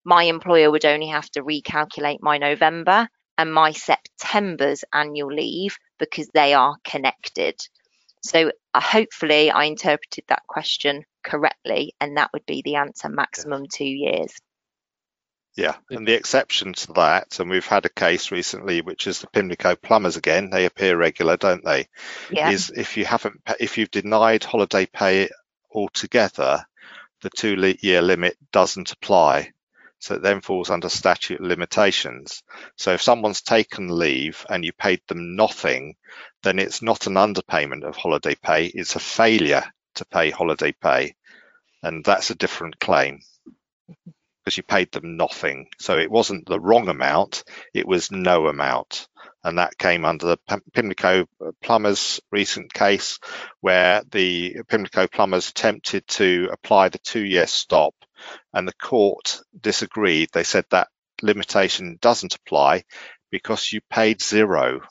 [0.03, 3.07] My employer would only have to recalculate my November
[3.37, 7.55] and my September's annual leave because they are connected.
[8.21, 13.65] So uh, hopefully I interpreted that question correctly, and that would be the answer maximum
[13.71, 14.33] two years.
[15.55, 19.27] Yeah, and the exception to that, and we've had a case recently, which is the
[19.27, 20.49] Pimlico plumbers again.
[20.49, 21.87] They appear regular, don't they?
[22.31, 22.51] Yeah.
[22.51, 25.29] Is if you haven't, if you've denied holiday pay
[25.71, 26.65] altogether,
[27.21, 29.51] the two-year limit doesn't apply.
[30.01, 32.41] So it then falls under statute limitations.
[32.77, 35.95] So if someone's taken leave and you paid them nothing,
[36.41, 38.67] then it's not an underpayment of holiday pay.
[38.67, 41.15] It's a failure to pay holiday pay,
[41.83, 43.19] and that's a different claim
[43.89, 44.11] mm-hmm.
[44.43, 45.67] Because you paid them nothing.
[45.79, 49.07] So it wasn't the wrong amount, it was no amount.
[49.43, 51.25] And that came under the Pimlico
[51.63, 53.19] plumbers recent case
[53.61, 57.93] where the Pimlico plumbers attempted to apply the two year stop
[58.53, 60.29] and the court disagreed.
[60.33, 60.89] They said that
[61.21, 62.83] limitation doesn't apply
[63.31, 64.81] because you paid zero.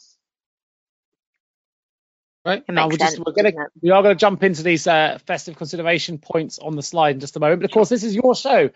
[2.44, 2.62] Right.
[2.68, 6.59] Now we're just we're gonna we are gonna jump into these uh, festive consideration points
[6.59, 7.61] on the slide in just a moment.
[7.61, 8.70] But of course, this is your show,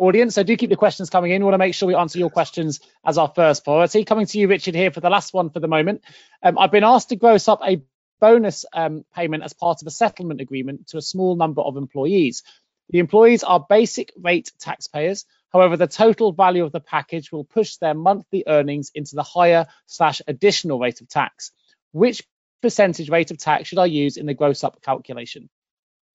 [0.00, 0.34] audience.
[0.34, 1.42] So do keep the questions coming in.
[1.42, 4.04] We want to make sure we answer your questions as our first priority.
[4.04, 6.02] Coming to you, Richard, here for the last one for the moment.
[6.42, 7.82] Um, I've been asked to gross up a
[8.20, 12.42] bonus um, payment as part of a settlement agreement to a small number of employees.
[12.90, 15.24] The employees are basic rate taxpayers.
[15.52, 19.66] However, the total value of the package will push their monthly earnings into the higher
[19.86, 21.52] slash additional rate of tax.
[21.92, 22.22] Which
[22.62, 25.48] percentage rate of tax should I use in the gross up calculation?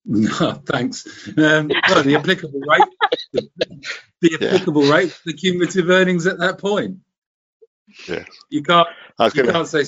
[0.08, 1.04] No, thanks.
[1.36, 3.48] Um, well, the applicable rate, the,
[4.20, 4.94] the applicable yeah.
[4.94, 6.98] rate, the cumulative earnings at that point.
[8.08, 8.24] Yeah.
[8.48, 8.86] You can't.
[9.18, 9.52] You gonna...
[9.52, 9.84] can't say.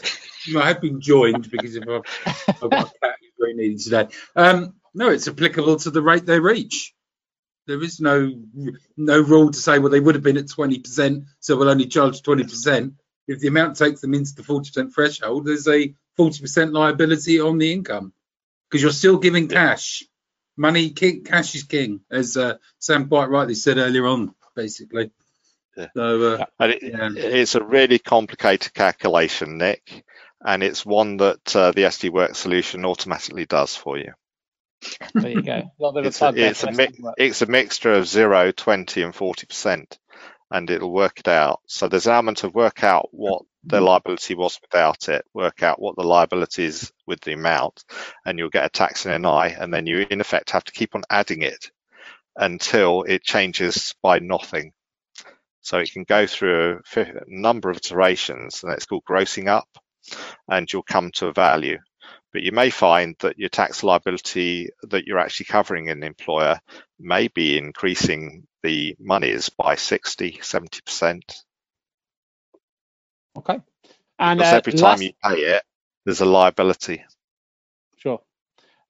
[0.47, 2.03] You I have been joined because if I've,
[2.49, 4.09] I've got a cat who's very needy today.
[4.35, 6.95] Um, no, it's applicable to the rate they reach.
[7.69, 8.33] There is no
[8.97, 12.23] no rule to say well they would have been at 20%, so we'll only charge
[12.23, 12.95] 20%.
[13.29, 17.73] If the amount takes them into the 40% threshold, there's a 40% liability on the
[17.73, 18.15] income
[18.69, 20.05] because you're still giving cash.
[20.57, 25.11] Money, king, cash is king, as uh, Sam quite rightly said earlier on, basically.
[25.77, 25.87] Yeah.
[25.95, 27.11] So, uh, and it, yeah.
[27.15, 30.05] it's a really complicated calculation, Nick,
[30.45, 34.13] and it's one that uh, the SD Worx solution automatically does for you.
[35.15, 35.71] There you go.
[35.81, 39.99] A it's, a, it's, a mi- it's a mixture of 0, 20, and 40%,
[40.51, 41.61] and it'll work it out.
[41.67, 45.81] So there's an element of work out what the liability was without it, work out
[45.81, 47.85] what the liability is with the amount,
[48.25, 50.95] and you'll get a tax and NI, and then you in effect have to keep
[50.95, 51.71] on adding it
[52.37, 54.73] until it changes by nothing.
[55.61, 59.69] So it can go through a number of iterations, and it's called grossing up,
[60.49, 61.79] and you'll come to a value.
[62.33, 66.61] But you may find that your tax liability that you're actually covering an employer
[66.99, 71.21] may be increasing the monies by 60, 70%.
[73.37, 73.59] Okay.
[74.19, 75.03] And uh, every time last...
[75.03, 75.63] you pay it,
[76.05, 77.05] there's a liability.
[77.99, 78.21] Sure.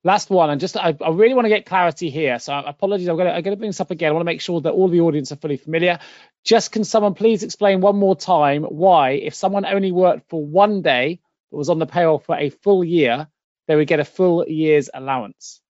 [0.03, 2.39] Last one, and just I, I really want to get clarity here.
[2.39, 4.09] So apologies, I'm going, to, I'm going to bring this up again.
[4.09, 5.99] I want to make sure that all the audience are fully familiar.
[6.45, 10.81] Just can someone please explain one more time why, if someone only worked for one
[10.81, 11.19] day
[11.51, 13.27] but was on the payroll for a full year,
[13.67, 15.61] they would get a full year's allowance?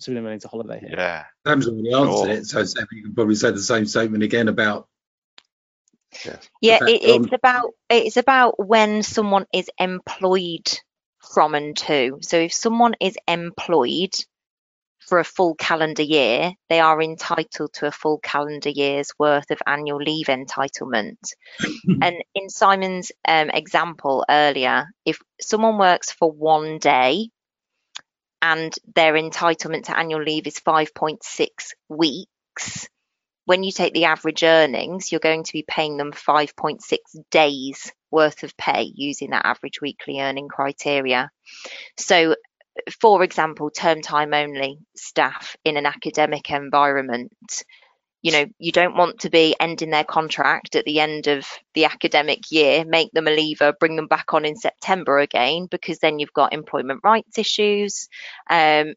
[0.00, 0.90] assuming we're going into holiday here.
[0.92, 1.24] Yeah.
[1.46, 2.30] Sam's already answered Sure.
[2.30, 4.88] it, so Sam, you can probably say the same statement again about
[6.60, 10.68] Yeah, fact, it, it's um, about it's about when someone is employed
[11.32, 12.18] from and to.
[12.22, 14.14] So if someone is employed
[15.00, 19.58] for a full calendar year, they are entitled to a full calendar year's worth of
[19.66, 21.16] annual leave entitlement.
[22.02, 27.30] and in Simon's um, example earlier, if someone works for one day
[28.42, 31.48] and their entitlement to annual leave is 5.6
[31.88, 32.88] weeks,
[33.48, 36.82] when you take the average earnings, you're going to be paying them 5.6
[37.30, 41.30] days worth of pay using that average weekly earning criteria.
[41.96, 42.36] So,
[43.00, 47.32] for example, term time only staff in an academic environment,
[48.20, 51.86] you know, you don't want to be ending their contract at the end of the
[51.86, 56.18] academic year, make them a leaver, bring them back on in September again, because then
[56.18, 58.10] you've got employment rights issues.
[58.50, 58.92] Um,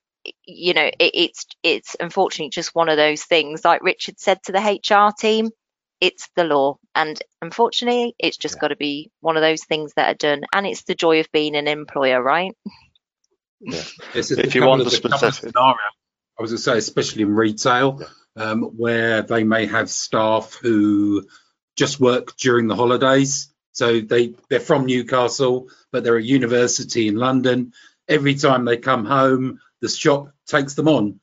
[0.46, 3.64] you know, it, it's it's unfortunately just one of those things.
[3.66, 5.50] Like Richard said to the HR team,
[6.00, 8.62] it's the law, and unfortunately, it's just Yeah.
[8.62, 10.44] got to be one of those things that are done.
[10.54, 12.54] And it's the joy of being an employer, right?
[13.62, 15.76] It's just If you want of the specific- scenario.
[16.40, 18.02] I was going to say, especially in retail,
[18.36, 21.28] um, where they may have staff who
[21.76, 23.50] just work during the holidays.
[23.74, 27.74] So they they're from Newcastle, but they're at university in London.
[28.08, 31.20] Every time they come home, the shop takes them on.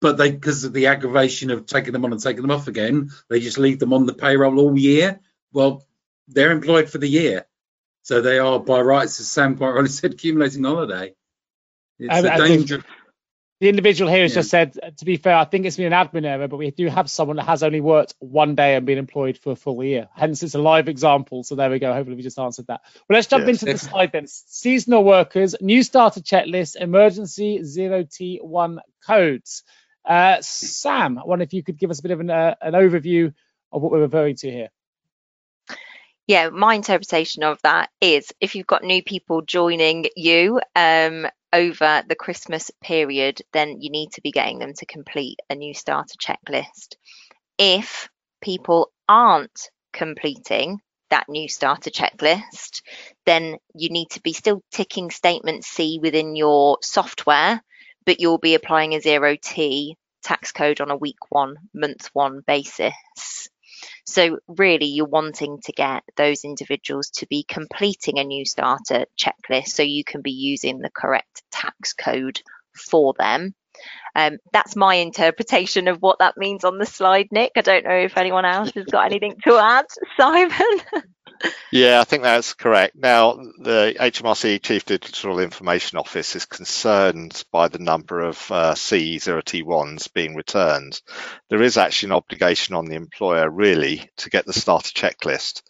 [0.00, 3.10] But they, because of the aggravation of taking them on and taking them off again,
[3.30, 5.20] they just leave them on the payroll all year.
[5.52, 5.86] Well,
[6.28, 7.46] they're employed for the year,
[8.02, 11.14] so they are by rights, as Sam quite rightly said, accumulating holiday.
[11.98, 12.84] It's I- a I think- danger.
[13.64, 14.40] The individual here has Yeah.
[14.42, 16.86] just said, to be fair, I think it's been an admin error, but we do
[16.88, 20.10] have someone that has only worked one day and been employed for a full year.
[20.14, 21.44] Hence, it's a live example.
[21.44, 21.90] So there we go.
[21.90, 22.82] Hopefully, we just answered that.
[23.08, 23.62] Well, let's jump Yes.
[23.62, 24.26] into the slide then.
[24.26, 29.62] Seasonal workers, new starter checklist, emergency zero T1 codes.
[30.04, 32.74] Uh, Sam, I wonder if you could give us a bit of an, uh, an
[32.74, 33.32] overview
[33.72, 34.68] of what we're referring to here.
[36.26, 42.02] Yeah, my interpretation of that is if you've got new people joining you um, over
[42.08, 46.16] the Christmas period, then you need to be getting them to complete a new starter
[46.18, 46.96] checklist.
[47.58, 48.08] If
[48.40, 52.80] people aren't completing that new starter checklist,
[53.26, 57.62] then you need to be still ticking statement C within your software,
[58.06, 62.40] but you'll be applying a zero T tax code on a week one, month one
[62.46, 62.94] basis.
[64.04, 69.68] So really you're wanting to get those individuals to be completing a new starter checklist
[69.68, 72.40] so you can be using the correct tax code
[72.74, 73.54] for them.
[74.14, 77.52] Um, that's my interpretation of what that means on the slide, Nick.
[77.56, 79.86] I don't know if anyone else has got anything to add.
[80.16, 80.80] Simon?
[81.70, 82.94] Yeah, I think that's correct.
[82.94, 90.12] Now, the HMRC Chief Digital Information Office is concerned by the number of uh, C0T1s
[90.12, 91.00] being returned.
[91.50, 95.62] There is actually an obligation on the employer, really, to get the starter checklist.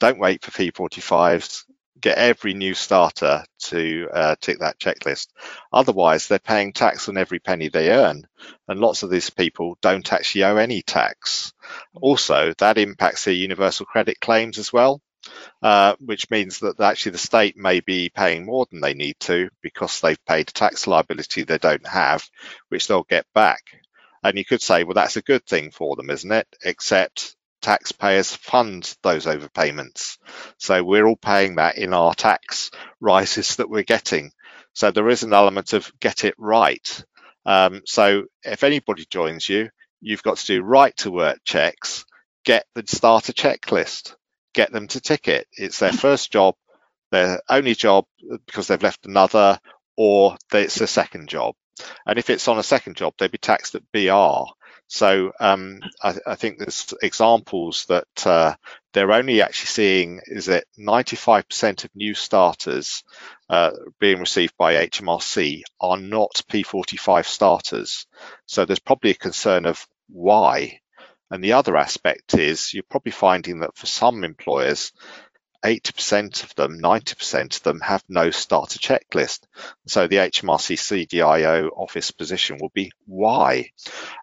[0.00, 1.64] Don't wait for P45s.
[2.00, 5.28] Get every new starter to uh, tick that checklist.
[5.72, 8.24] Otherwise, they're paying tax on every penny they earn.
[8.66, 11.52] And lots of these people don't actually owe any tax.
[11.94, 15.00] Also, that impacts their universal credit claims as well
[15.62, 19.48] uh, which means that actually the state may be paying more than they need to
[19.62, 22.28] because they've paid a tax liability they don't have,
[22.68, 23.62] which they'll get back.
[24.24, 26.48] And you could say, well, that's a good thing for them, isn't it?
[26.64, 30.18] Except taxpayers fund those overpayments.
[30.58, 34.32] So we're all paying that in our tax rises that we're getting.
[34.72, 37.04] So there is an element of get it right.
[37.46, 42.04] Um, so if anybody joins you, you've got to do right to work checks,
[42.44, 44.16] get the starter checklist
[44.52, 45.46] get them to tick it.
[45.52, 46.54] It's their first job,
[47.10, 48.06] their only job
[48.46, 49.58] because they've left another,
[49.96, 51.54] or it's a second job.
[52.06, 54.52] And if it's on a second job, they'd be taxed at BR.
[54.88, 58.54] So um, I, I, think there's examples that uh,
[58.92, 63.02] they're only actually seeing is that 95% of new starters
[63.48, 68.06] uh, being received by HMRC are not P45 starters.
[68.44, 70.81] So there's probably a concern of why
[71.32, 74.92] and the other aspect is you're probably finding that for some employers,
[75.64, 79.46] 80% of them, 90% of them have no starter checklist.
[79.86, 83.70] So the HMRC CDIO office position will be why?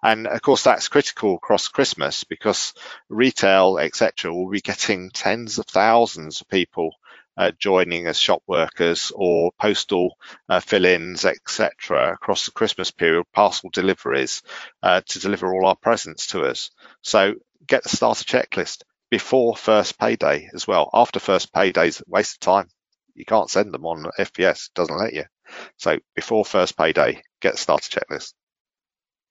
[0.03, 2.74] And of course, that's critical across Christmas because
[3.10, 6.91] retail, etc., will be getting tens of thousands of people
[7.39, 10.17] uh, joining as shop workers or postal
[10.49, 14.43] uh, fill-ins, etc., across the Christmas period, parcel deliveries
[14.83, 16.69] uh, to deliver all our presents to us.
[17.01, 17.35] So
[17.65, 20.89] get the starter checklist before first payday as well.
[20.93, 22.67] After first payday is a waste of time.
[23.15, 25.23] You can't send them on FPS, doesn't let you.
[25.77, 28.33] So before first payday, get the starter checklist.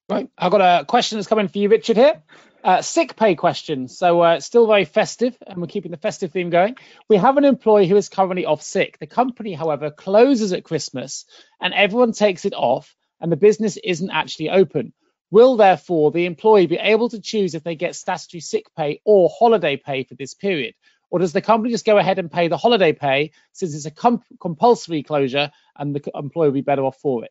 [0.08, 1.98] Right, I've got a question that's coming for you, Richard.
[1.98, 2.22] Here,
[2.64, 3.88] uh, sick pay question.
[3.88, 6.76] So uh, still very festive, and we're keeping the festive theme going.
[7.08, 8.98] We have an employee who is currently off sick.
[8.98, 11.24] The company, however, closes at Christmas,
[11.60, 14.92] and everyone takes it off, and the business isn't actually open.
[15.30, 19.30] Will therefore the employee be able to choose if they get statutory sick pay or
[19.38, 20.74] holiday pay for this period?
[21.10, 23.90] Or does the company just go ahead and pay the holiday pay since it's a
[23.90, 27.30] comp- compulsory closure and the employee will be better off for it?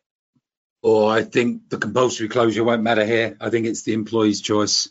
[0.82, 3.36] Or I think the compulsory closure won't matter here.
[3.40, 4.88] I think it's the employee's choice.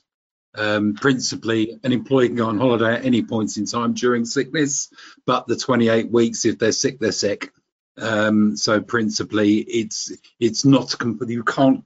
[0.58, 4.92] Um, principally, an employee can go on holiday at any points in time during sickness,
[5.26, 7.52] but the 28 weeks, if they're sick, they're sick.
[8.00, 10.96] Um, so principally, it's it's not
[11.28, 11.84] you can't.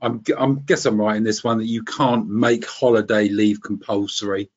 [0.00, 4.50] I'm I guess I'm right in this one that you can't make holiday leave compulsory,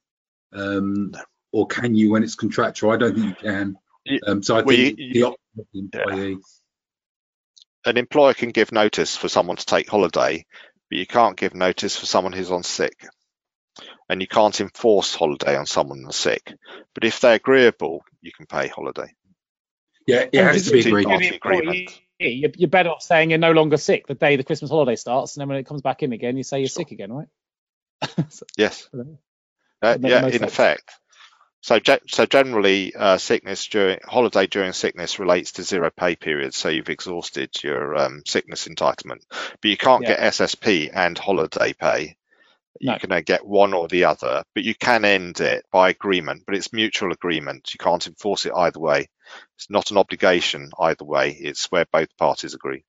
[0.51, 1.13] um,
[1.51, 2.91] or can you when it's contractual?
[2.91, 3.77] I don't think you can.
[4.27, 6.37] Um, so I Well, think you- the option of the employee.
[7.85, 10.45] An employer can give notice for someone to take holiday,
[10.89, 13.05] but you can't give notice for someone who's on sick.
[14.09, 16.53] And you can't enforce holiday on someone who's sick.
[16.93, 19.13] But if they're agreeable, you can pay holiday.
[20.05, 21.05] Yeah, it has to be it- agreed.
[21.05, 21.99] for Agreement.
[22.19, 25.35] You're, you're better off saying you're no longer sick the day the Christmas holiday starts,
[25.35, 26.81] and then when it comes back in again, you say you're Sure.
[26.83, 27.27] sick again, right?
[28.29, 28.87] So, Yes.
[28.93, 30.43] Uh, yeah, no in sense.
[30.43, 30.91] effect.
[31.61, 36.55] So, so generally, uh, sickness during holiday during sickness relates to zero pay periods.
[36.57, 40.09] So you've exhausted your um, sickness entitlement, but you can't Yeah.
[40.09, 42.15] get SSP and holiday pay.
[42.83, 42.97] You No.
[42.97, 46.43] can uh, get one or the other, but you can end it by agreement.
[46.45, 47.73] But it's mutual agreement.
[47.73, 49.07] You can't enforce it either way.
[49.55, 51.31] It's not an obligation either way.
[51.31, 52.83] It's where both parties agree.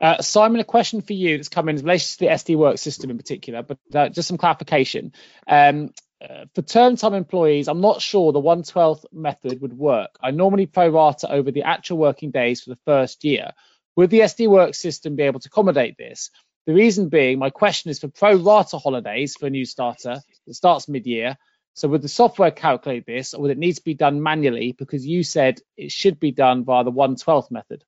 [0.00, 2.78] Uh, Simon, a question for you that's come in in relation to the SD Worx
[2.78, 5.12] system in particular, but uh, just some clarification.
[5.46, 5.90] Um,
[6.22, 10.16] uh, for term time employees, I'm not sure the 112th method would work.
[10.22, 13.50] I normally pro rata over the actual working days for the first year.
[13.96, 16.30] Would the SD Worx system be able to accommodate this?
[16.68, 20.54] The reason being, my question is for pro rata holidays for a new starter that
[20.54, 21.38] starts mid year.
[21.72, 24.72] So would the software calculate this or would it need to be done manually?
[24.72, 27.84] Because you said it should be done via the 112th method.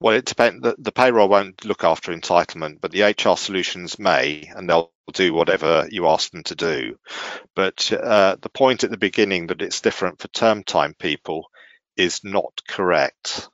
[0.00, 0.62] Well, it depends.
[0.62, 5.34] The, the payroll won't look after entitlement, but the HR solutions may, and they'll do
[5.34, 6.96] whatever you ask them to do.
[7.54, 11.50] But uh, the point at the beginning that it's different for term time people
[11.98, 13.50] is not correct.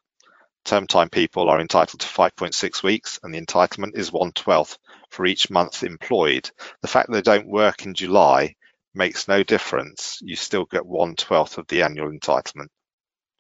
[0.65, 4.79] Term time people are entitled to 5.6 weeks, and the entitlement is 1 12th
[5.11, 6.51] for each month employed.
[6.81, 8.57] The fact that they don't work in July
[8.95, 10.19] makes no difference.
[10.23, 12.69] You still get 1 12th of the annual entitlement,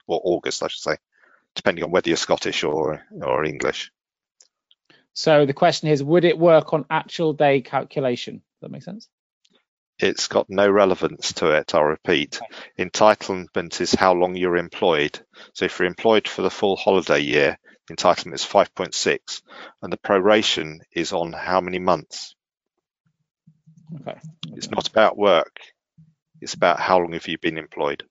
[0.06, 0.96] or August, I should say
[1.54, 3.92] depending on whether you're Scottish or or English.
[5.14, 8.36] So the question is, would it work on actual day calculation?
[8.36, 9.08] Does that make sense?
[10.02, 12.40] It's got no relevance to it, I'll repeat.
[12.78, 15.20] Entitlement is how long you're employed.
[15.54, 17.58] So if you're employed for the full holiday year,
[17.90, 19.42] entitlement is 5.6
[19.82, 22.34] and the proration is on how many months.
[24.00, 24.18] Okay.
[24.56, 25.56] It's not about work.
[26.40, 28.04] It's about how long have you been employed,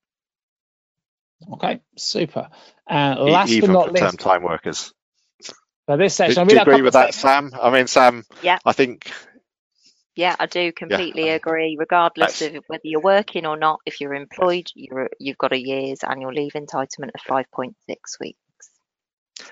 [1.53, 2.49] Okay, super.
[2.87, 4.93] And e- last even but not for term time workers.
[5.87, 7.51] for this Do, section, do I'll you read out a agree with that, Sam?
[7.59, 8.59] I mean, Sam, Yeah.
[8.65, 9.11] I think
[10.15, 11.77] Yeah, I do completely agree.
[11.79, 15.59] Regardless That's- of whether you're working or not, if you're employed, you're you've got a
[15.59, 18.37] year's annual leave entitlement of 5.6 weeks.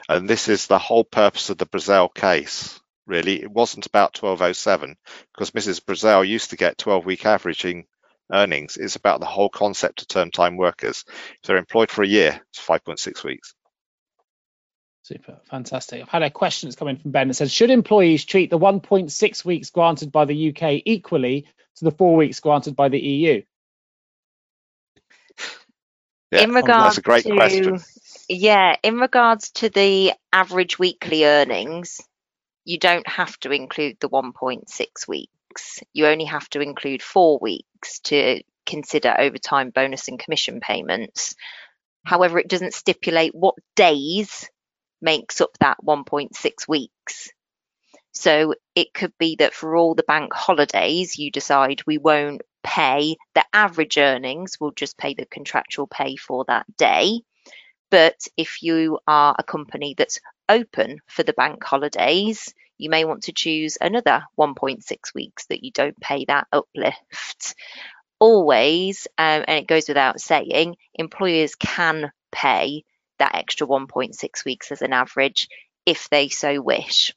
[0.07, 3.41] And this is the whole purpose of the Brazel case, really.
[3.41, 4.97] It wasn't about 1207
[5.34, 5.82] because Mrs.
[5.82, 7.86] Brazel used to get 12 week averaging
[8.32, 8.78] earnings.
[8.78, 11.05] It's about the whole concept of term time workers.
[11.07, 13.55] If they're employed for a year, it's 5.6 weeks.
[15.10, 16.03] Super, fantastic.
[16.03, 18.60] I've had a question that's come in from Ben that says, should employees treat the
[18.60, 21.47] 1.6 weeks granted by the UK equally
[21.78, 23.41] to the four weeks granted by the EU?
[26.32, 27.80] Yeah, in regards that's a great to, question.
[28.30, 31.99] Yeah, in regards to the average weekly earnings,
[32.64, 35.80] you don't have to include the 1.6 weeks.
[35.91, 41.34] You only have to include four weeks to consider overtime bonus and commission payments.
[42.05, 44.47] However, it doesn't stipulate what days
[45.01, 47.31] makes up that 1.6 weeks.
[48.11, 53.15] So it could be that for all the bank holidays, you decide we won't pay
[53.35, 57.21] the average earnings, we'll just pay the contractual pay for that day.
[57.91, 63.23] But if you are a company that's open for the bank holidays, you may want
[63.23, 67.55] to choose another 1.6 weeks that you don't pay that uplift.
[68.19, 72.83] Always, um, and it goes without saying, employers can pay
[73.20, 75.49] that extra 1.6 weeks as an average
[75.86, 77.13] if they so wish.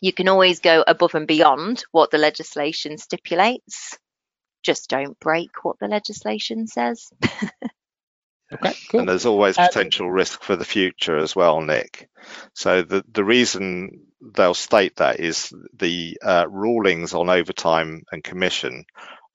[0.00, 3.98] You can always go above and beyond what the legislation stipulates.
[4.64, 7.10] Just don't break what the legislation says.
[8.52, 9.00] Okay, cool.
[9.00, 12.08] And there's always Uh, potential risk for the future as well, Nick.
[12.54, 18.86] So the, the reason they'll state that is the uh, rulings on overtime and commission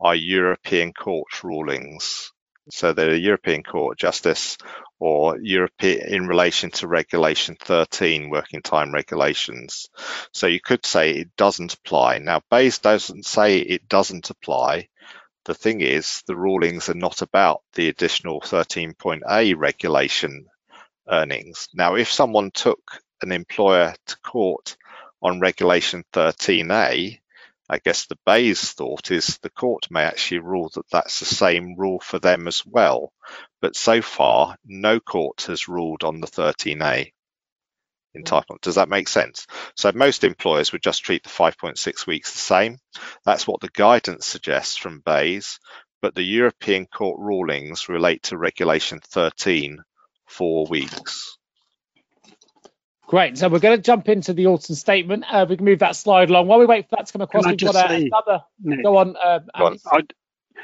[0.01, 2.32] are European court rulings.
[2.70, 4.57] So they're European Court of Justice
[4.99, 9.89] or European in relation to Regulation 13, working time regulations.
[10.32, 12.20] So you could say it doesn't apply.
[12.20, 14.88] Now, BEIS doesn't say it doesn't apply.
[15.45, 20.45] The thing is, the rulings are not about the additional 13.A regulation
[21.09, 21.68] earnings.
[21.74, 22.80] Now, if someone took
[23.22, 24.78] an employer to court
[25.22, 27.20] on Regulation 13A,
[27.74, 31.74] I guess the BEIS thought is the court may actually rule that that's the same
[31.76, 33.11] rule for them as well.
[33.61, 37.11] But so far, no court has ruled on the 13A
[38.15, 38.61] entitlement.
[38.61, 39.47] Does that make sense?
[39.76, 42.78] So most employers would just treat the 5.6 weeks the same.
[43.26, 45.57] That's what the guidance suggests from BEIS,
[45.99, 49.80] but the European Court rulings relate to Regulation 13,
[50.28, 51.39] four weeks.
[53.14, 53.38] Great.
[53.38, 55.24] So we're going to jump into the autumn statement.
[55.30, 56.47] Uh, we can move that slide along.
[56.47, 58.43] While we wait for that to come across, we've just got a, say, another.
[58.64, 59.16] Nick, Go on.
[59.16, 59.78] Uh, Go on.
[59.86, 60.01] I,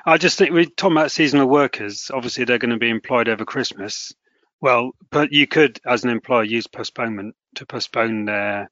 [0.04, 2.10] I just think we're talking about seasonal workers.
[2.12, 4.14] Obviously, they're going to be employed over Christmas.
[4.62, 8.72] Well, but you could, as an employer, use postponement to postpone their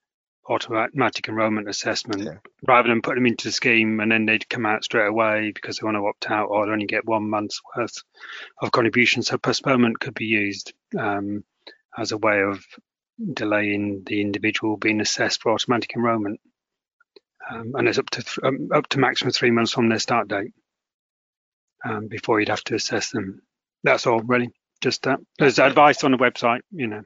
[0.50, 2.38] automatic enrolment assessment Yeah.
[2.68, 5.78] rather than put them into the scheme and then they'd come out straight away because
[5.78, 8.02] they want to opt out or only get one month's worth
[8.60, 9.22] of contribution.
[9.22, 11.44] So postponement could be used um,
[11.96, 12.66] as a way of
[13.34, 16.40] delaying the individual being assessed for automatic enrolment.
[17.50, 20.28] Um, and it's up to th- um, up to maximum three months from their start
[20.28, 20.54] date
[21.86, 23.42] um, before you'd have to assess them.
[23.84, 24.52] That's all, really.
[24.82, 25.20] Just that.
[25.40, 27.04] There's advice on the website, you know.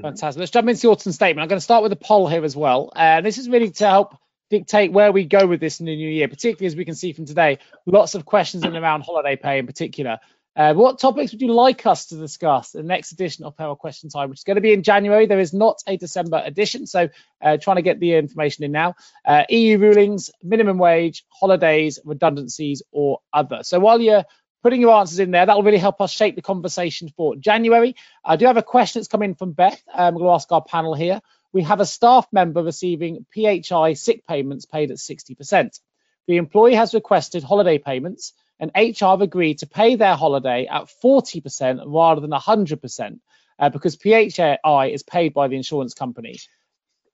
[0.00, 0.40] Fantastic.
[0.40, 1.42] Let's jump into the autumn statement.
[1.42, 2.92] I'm going to start with a poll here as well.
[2.94, 4.16] And this is really to help
[4.50, 7.12] dictate where we go with this in the new year, particularly as we can see
[7.12, 10.18] from today, lots of questions in around holiday pay in particular.
[10.56, 13.74] Uh, what topics would you like us to discuss in the next edition of Payroll
[13.74, 15.26] Question Time, which is going to be in January?
[15.26, 17.08] There is not a December edition, so
[17.42, 18.94] uh, trying to get the information in now.
[19.24, 23.60] Uh, EU rulings, minimum wage, holidays, redundancies, or other.
[23.64, 24.24] So while you're
[24.62, 27.96] putting your answers in there, that will really help us shape the conversation for January.
[28.24, 29.82] I do have a question that's come in from Beth.
[29.88, 31.20] We're going to ask our panel here.
[31.52, 35.80] We have a staff member receiving PHI sick payments paid at 60%.
[36.28, 40.88] The employee has requested holiday payments and HR have agreed to pay their holiday at
[41.02, 43.18] 40% rather than 100%
[43.58, 46.38] uh, because PHI is paid by the insurance company.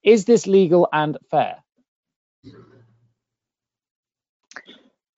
[0.02, 1.56] Is this legal and fair?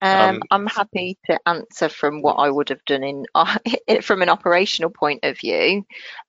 [0.00, 3.26] Um, Um, I'm happy to answer from what I would have done in
[4.02, 5.86] from an operational point of view.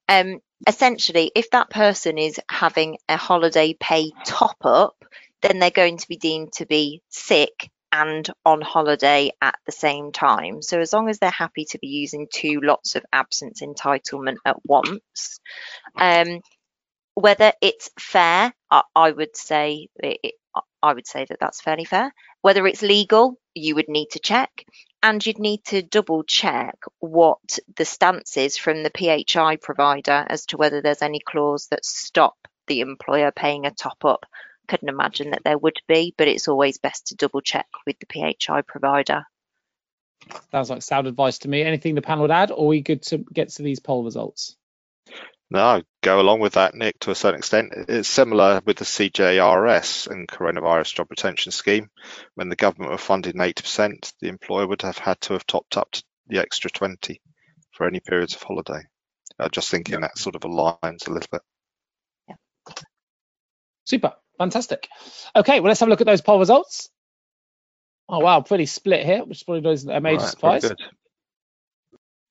[0.08, 5.04] Um, essentially, if that person is having a holiday pay top up,
[5.42, 10.12] then they're going to be deemed to be sick and on holiday at the same
[10.12, 10.64] time.
[10.64, 14.58] So as long as they're happy to be using two lots of absence entitlement at
[14.66, 15.40] once,
[15.96, 16.42] um,
[17.14, 20.34] whether it's fair, I, I would say it,
[20.82, 22.12] I would say that that's fairly fair.
[22.42, 24.66] Whether it's legal, you would need to check,
[25.04, 30.48] and you'd need to double check what the stance is from the PHI provider as
[30.48, 32.36] to whether there's any clause that stop
[32.68, 34.26] the employer paying a top up.
[34.68, 38.06] Couldn't imagine that there would be, but it's always best to double check with the
[38.08, 39.26] PHI provider.
[40.52, 41.64] Sounds like sound advice to me.
[41.64, 44.56] Anything the panel would add, or are we good to get to these poll results?
[45.50, 47.74] No, I go along with that, Nick, to a certain extent.
[47.76, 51.90] It's similar with the CJRS and Coronavirus Job Retention Scheme.
[52.34, 55.92] When the government were funding 80%, the employer would have had to have topped up
[55.92, 57.22] to the extra 20
[57.72, 58.82] for any periods of holiday.
[59.40, 61.42] Uh, just thinking that sort of aligns a little bit.
[62.30, 62.36] Yeah.
[63.86, 64.88] Super, fantastic.
[65.36, 66.90] Okay, well, let's have a look at those poll results.
[68.10, 70.72] Oh, wow, pretty split here, which probably isn't a major Right, surprise.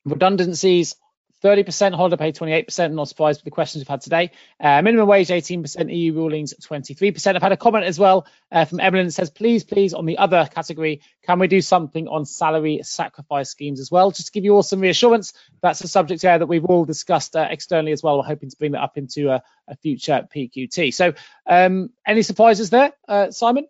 [0.05, 0.96] Redundancies,
[1.43, 4.30] 30%, holiday pay 28%, not surprised with the questions we've had today.
[4.61, 7.34] Uh, minimum wage 18%, EU rulings 23%.
[7.34, 10.18] I've had a comment as well uh, from Evelyn that says, please, please, on the
[10.18, 14.11] other category, can we do something on salary sacrifice schemes as well?
[14.11, 17.34] Just to give you all some reassurance, that's a subject area that we've all discussed
[17.34, 18.18] uh, externally as well.
[18.18, 20.95] We're hoping to bring that up into a, a future PQT.
[20.95, 21.14] So,
[21.47, 23.66] um, any surprises there, uh, Simon?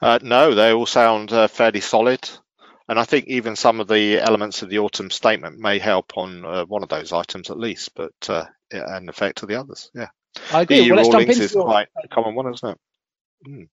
[0.00, 2.28] Uh, no, they all sound uh, fairly solid.
[2.88, 6.44] And I think even some of the elements of the autumn statement may help on
[6.44, 9.90] uh, one of those items at least, but uh, yeah, and affect to the others.
[9.94, 10.08] Yeah.
[10.52, 10.80] I agree.
[10.80, 13.68] EU well, let's jump rulings into is your- quite a common one, isn't it?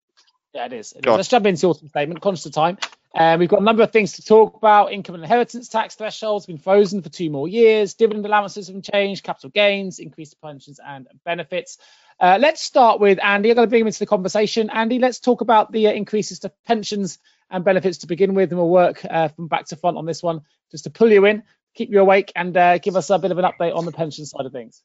[0.53, 0.91] Yeah, it is.
[0.91, 1.12] It is.
[1.12, 2.22] Let's jump into the autumn statement.
[2.22, 2.78] Conscious of time.
[3.14, 4.91] Um, we've got a number of things to talk about.
[4.91, 7.93] Income and inheritance tax thresholds been frozen for two more years.
[7.93, 9.24] Dividend allowances have changed.
[9.24, 11.78] Capital gains, increased pensions and benefits.
[12.20, 13.49] Uh, let's start with Andy.
[13.49, 14.70] I'm going to bring him into the conversation.
[14.70, 17.18] Andy, let's talk about the uh, increases to pensions
[17.51, 20.23] and benefits to begin with, and we'll work uh, from back to front on this
[20.23, 20.41] one
[20.71, 21.43] just to pull you in.
[21.73, 24.25] keep you awake and uh, give us a bit of an update on the pension
[24.25, 24.81] side of things.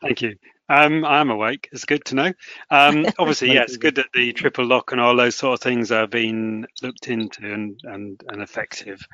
[0.00, 0.36] Thank you.
[0.68, 1.68] Um, I am awake.
[1.72, 2.32] It's good to know.
[2.70, 5.92] Um, obviously, yeah, it's good that the triple lock and all those sort of things
[5.92, 9.06] are being looked into and and, and effective.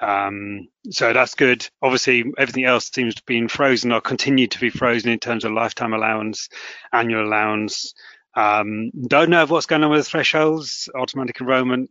[0.00, 1.68] Um, so that's good.
[1.82, 5.52] Obviously, everything else seems to be frozen or continue to be frozen in terms of
[5.52, 6.48] lifetime allowance,
[6.92, 7.94] annual allowance.
[8.38, 11.90] Um, don't know what's going on with thresholds, automatic enrolment,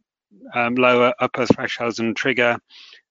[0.53, 2.57] um, lower upper thresholds and trigger.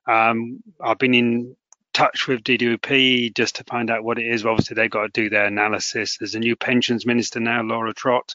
[0.08, 1.56] Um, I've been in
[1.92, 4.46] touch with DWP just to find out what it is.
[4.46, 6.16] Obviously, they've got to do their analysis.
[6.16, 8.34] There's a new pensions minister now, Laura Trott.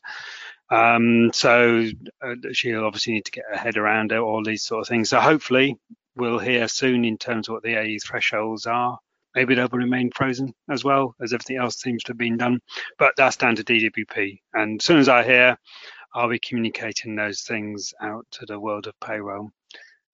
[0.69, 1.87] Um, so
[2.21, 5.09] uh, she'll obviously need to get her head around all these sort of things.
[5.09, 5.79] So hopefully
[6.15, 8.99] we'll hear soon in terms of what the AE thresholds are.
[9.35, 12.59] Maybe they'll remain frozen as well as everything else seems to have been done.
[12.97, 14.41] But that's down to DWP.
[14.53, 15.57] And as soon as I hear,
[16.13, 19.51] I'll be communicating those things out to the world of payroll.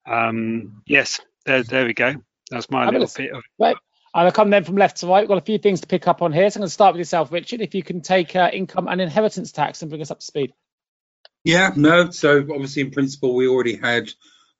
[0.06, 2.14] Um, yes, there, there we go.
[2.50, 3.42] That's my little bit of.
[3.58, 3.76] Right.
[4.14, 5.20] I'll come then from left to right.
[5.20, 6.48] We've got a few things to pick up on here.
[6.50, 7.60] So I'm going to start with yourself, Richard.
[7.60, 10.52] If you can take uh, income and inheritance tax and bring us up to speed.
[11.44, 12.10] Yeah, no.
[12.10, 14.10] So obviously, in principle, we already had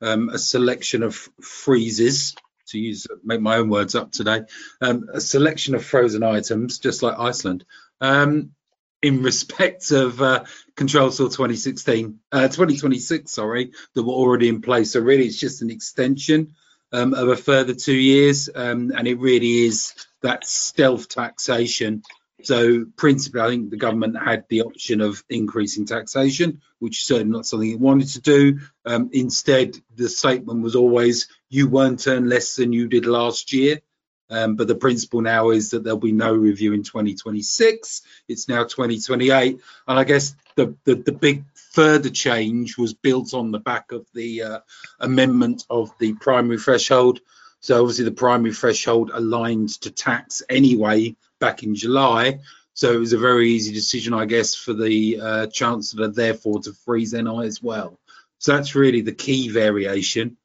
[0.01, 2.35] um, a selection of freezes
[2.69, 4.43] to use make my own words up today.
[4.81, 7.65] Um, a selection of frozen items, just like Iceland.
[8.01, 8.53] Um,
[9.01, 10.45] in respect of uh,
[10.75, 14.93] Control Saw 2016, uh, 2026, sorry, that were already in place.
[14.93, 16.55] So really, it's just an extension
[16.93, 22.03] um, of a further two years, um, and it really is that stealth taxation.
[22.43, 27.33] So principally, I think the government had the option of increasing taxation, which is certainly
[27.33, 28.61] not something it wanted to do.
[28.85, 33.81] Um, instead, the statement was always, "You won't earn less than you did last year."
[34.31, 38.03] Um, but the principle now is that there'll be no review in 2026.
[38.29, 39.59] It's now 2028,
[39.89, 44.07] and I guess the, the, the big further change was built on the back of
[44.13, 44.61] the uh,
[45.01, 47.21] amendment of the primary threshold.
[47.61, 52.41] So obviously the primary threshold aligned to tax anyway back in July.
[52.75, 56.73] So it was a very easy decision, I guess, for the uh, chancellor, therefore, to
[56.73, 57.99] freeze NI as well.
[58.39, 60.37] So that's really the key variation.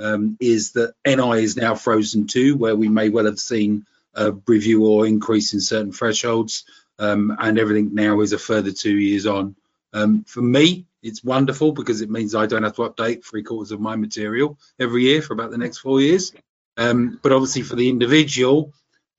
[0.00, 3.84] Um, is that NI is now frozen too, where we may well have seen
[4.14, 6.64] a review or increase in certain thresholds,
[7.00, 9.56] um, and everything now is a further two years on.
[9.92, 13.72] Um, for me, it's wonderful because it means I don't have to update three quarters
[13.72, 16.32] of my material every year for about the next four years.
[16.76, 18.72] Um, but obviously, for the individual,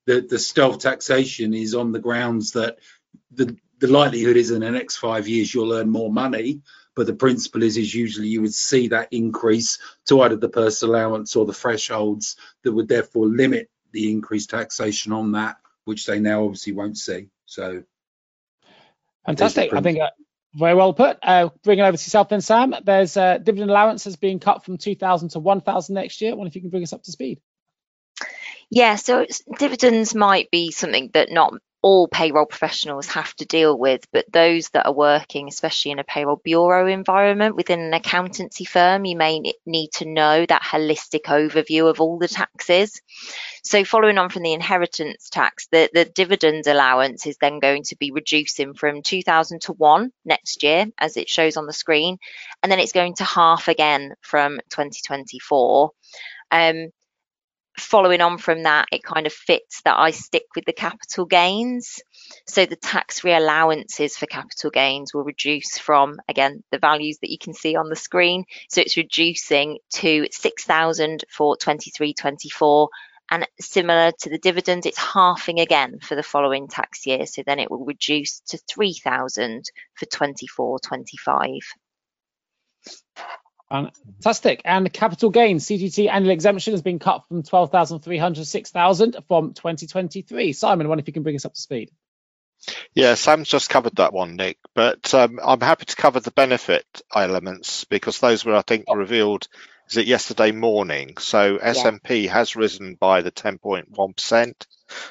[0.05, 2.77] the, the stealth taxation is on the grounds that
[3.31, 6.61] the, the likelihood is in the next five years you'll earn more money.
[6.95, 10.95] But the principle is, is usually you would see that increase to either the personal
[10.95, 16.19] allowance or the thresholds that would therefore limit the increased taxation on that, which they
[16.19, 17.29] now obviously won't see.
[17.45, 17.83] So
[19.25, 19.73] fantastic.
[19.73, 20.09] I think uh,
[20.53, 21.19] very well put.
[21.21, 22.75] Uh, bringing over to yourself then, Sam.
[22.83, 26.31] There's uh, dividend allowances being cut from 2,000 to 1,000 next year.
[26.31, 27.39] I wonder if you can bring us up to speed.
[28.71, 29.25] Yeah, so
[29.57, 34.69] dividends might be something that not all payroll professionals have to deal with, but those
[34.69, 39.39] that are working, especially in a payroll bureau environment within an accountancy firm, you may
[39.65, 43.01] need to know that holistic overview of all the taxes.
[43.63, 47.95] So, following on from the inheritance tax, the, the dividend allowance is then going to
[47.95, 52.17] be reducing from 2000 to 1 next year, as it shows on the screen,
[52.61, 55.91] and then it's going to half again from 2024.
[56.51, 56.89] Um,
[57.77, 62.01] following on from that, it kind of fits that I stick with the capital gains.
[62.47, 67.31] So the tax free allowances for capital gains will reduce from, again, the values that
[67.31, 68.45] you can see on the screen.
[68.69, 72.89] So it's reducing to 6,000 for 23 24.
[73.31, 77.27] And similar to the dividend, it's halving again for the following tax year.
[77.27, 81.47] So then it will reduce to 3,000 for 24 25.
[83.69, 84.61] Fantastic.
[84.65, 90.53] And capital gains, CGT annual exemption has been cut from 12,300 to 6,000 from 2023.
[90.53, 91.91] Simon, I wonder if you can bring us up to speed.
[92.93, 96.85] Yeah, Sam's just covered that one, Nick, but um, I'm happy to cover the benefit
[97.15, 99.47] elements because those were, I think, revealed
[99.89, 101.17] is it yesterday morning.
[101.17, 101.73] So yeah.
[101.73, 104.53] SMP has risen by the 10.1%.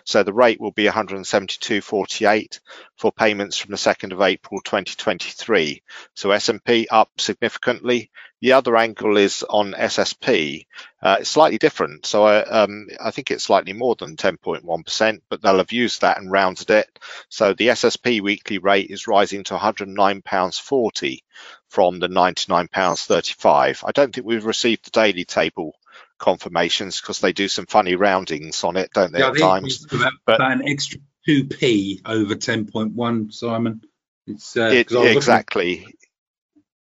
[0.05, 2.61] So the rate will be 172.48
[2.97, 5.83] for payments from the 2nd of April 2023.
[6.15, 8.11] So SMP up significantly.
[8.41, 10.67] The other angle is on SSP.
[11.03, 12.07] Uh, it's slightly different.
[12.07, 16.19] So I, um, I think it's slightly more than 10.1%, but they'll have used that
[16.19, 16.99] and rounded it.
[17.29, 21.21] So the SSP weekly rate is rising to £109.40
[21.69, 23.85] from the £99.35.
[23.87, 25.75] I don't think we've received the daily table
[26.19, 29.21] confirmations because they do some funny roundings on it, don't they?
[29.21, 33.83] Yeah, at times, about, but, about an extra two p over ten point one, Simon.
[34.27, 35.81] It's uh, it, exactly.
[35.81, 35.93] Looking...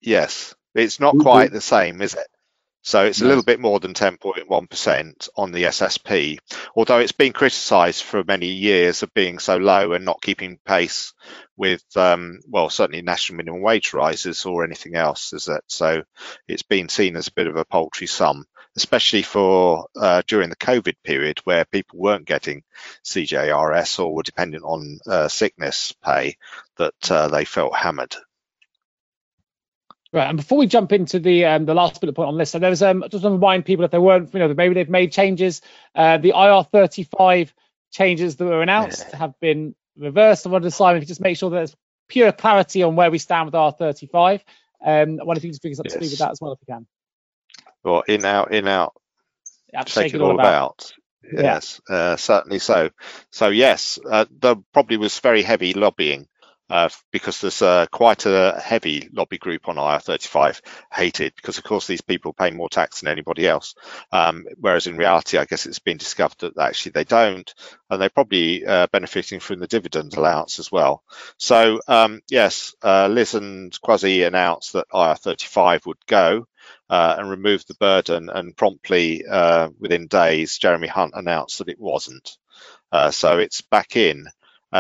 [0.01, 2.27] Yes, it's not quite the same, is it?
[2.85, 6.39] So it's a little bit more than 10.1% on the SSP,
[6.74, 11.14] although it's been criticised for many years of being so low and not keeping pace
[11.57, 15.62] with, um, well, certainly national minimum wage rises or anything else, is it?
[15.68, 16.03] So
[16.49, 20.57] it's been seen as a bit of a paltry sum, especially for uh, during the
[20.57, 22.64] COVID period where people weren't getting
[23.05, 26.37] CJRS or were dependent on uh, sickness pay,
[26.78, 28.16] that uh, they felt hammered.
[30.13, 32.59] Right, and before we jump into the um, the last bullet point on this, so
[32.59, 35.11] there was um, just to remind people if they weren't, you know, maybe they've made
[35.11, 35.63] changes.
[35.95, 37.51] Uh, the IR35
[37.91, 39.17] changes that were announced yeah.
[39.17, 40.47] have been reversed.
[40.47, 41.77] I wanted to Simon, if you just make sure that there's
[42.09, 44.41] pure clarity on where we stand with R35.
[44.85, 46.41] Um, I wonder if you can just bring us up to speed with that as
[46.43, 46.87] well, if you can.
[47.83, 48.95] Well, in out, in out.
[49.73, 50.45] Yeah, take it all about.
[50.45, 50.93] about.
[51.33, 51.97] Yes, yeah.
[51.97, 52.91] uh, certainly so.
[53.31, 56.29] So yes, uh, there probably was very heavy lobbying
[56.73, 61.87] uh, because there's uh, quite a heavy lobby group on IR35 hated because of course
[61.87, 63.75] these people pay more tax than anybody else.
[64.11, 67.53] Um, whereas in reality I guess it's been discovered that actually they don't
[67.91, 71.03] and they're probably uh, benefiting from the dividend allowance as well.
[71.37, 76.47] So um, yes uh, Liz and Kwasi announced that IR35 would go
[76.89, 81.79] uh, and remove the burden and promptly uh, within days Jeremy Hunt announced that it
[81.79, 82.39] wasn't.
[83.11, 84.25] So it's back in.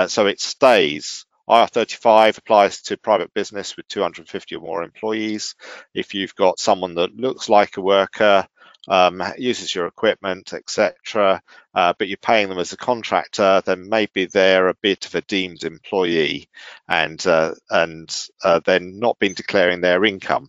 [0.06, 5.54] So it stays IR35 applies to private business with 250 or more employees.
[5.94, 8.46] If you've got someone that looks like a worker,
[8.88, 11.40] um, uses your equipment, etc.,
[11.74, 15.22] uh, but you're paying them as a contractor, then maybe they're a bit of a
[15.22, 16.48] deemed employee,
[16.88, 20.48] and uh, and uh, then not been declaring their income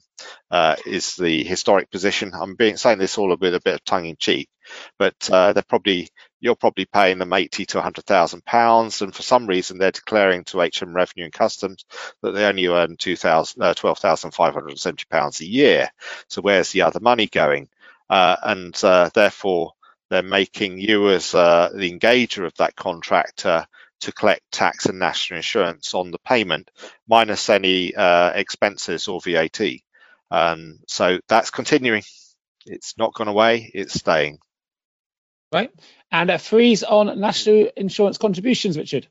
[0.50, 2.32] uh, is the historic position.
[2.34, 4.50] I'm being saying this all with a bit of tongue in cheek,
[4.98, 6.10] but uh, they're probably
[6.44, 10.60] you're probably paying them 80 to 100,000 pounds, and for some reason they're declaring to
[10.60, 11.86] HM Revenue and Customs
[12.22, 15.90] that they only earn 2,000, uh, 12,570 pounds a year.
[16.28, 17.70] So where's the other money going?
[18.10, 19.72] Uh, and uh, therefore
[20.10, 23.66] they're making you as uh, the engager of that contractor
[24.02, 26.70] to collect tax and national insurance on the payment
[27.08, 29.62] minus any uh, expenses or VAT.
[30.30, 32.04] Um, so that's continuing.
[32.66, 33.72] It's not gone away.
[33.74, 34.40] It's staying.
[35.54, 35.72] Right
[36.14, 39.08] and a freeze on national insurance contributions, Richard.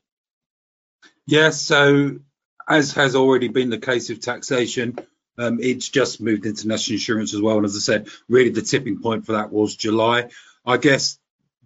[1.27, 2.19] Yes, so
[2.67, 4.97] as has already been the case with taxation,
[5.37, 7.57] um, it's just moved into national insurance as well.
[7.57, 10.29] And as I said, really the tipping point for that was July.
[10.65, 11.19] I guess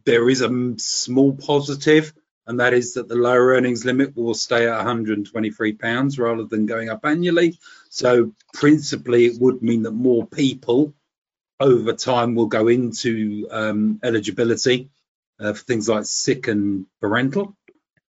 [0.05, 2.13] there is a small positive,
[2.47, 6.89] and that is that the lower earnings limit will stay at £123 rather than going
[6.89, 7.59] up annually.
[7.89, 10.95] So principally, it would mean that more people
[11.60, 14.89] over time will go into um, eligibility
[15.39, 17.55] uh, for things like sick and parental.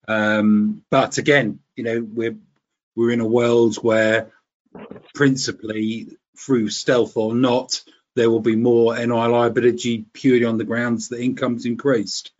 [0.07, 2.37] Um, but again, you know, we're
[2.95, 4.31] we're in a world where
[5.13, 7.81] principally through stealth or not,
[8.15, 12.31] there will be more NI liability purely on the grounds that income's increased.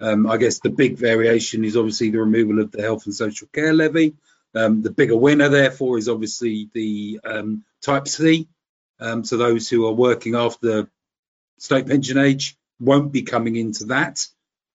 [0.00, 3.48] Um, I guess the big variation is obviously the removal of the health and social
[3.52, 4.14] care levy.
[4.54, 8.48] Um, the bigger winner, therefore, is obviously the um, type C.
[9.00, 10.88] Um, so those who are working after
[11.58, 14.26] state pension age won't be coming into that.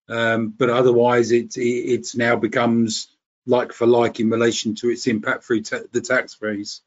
[0.08, 3.08] Um, but otherwise, it, it now becomes
[3.46, 6.82] like for like in relation to its impact through the tax freeze.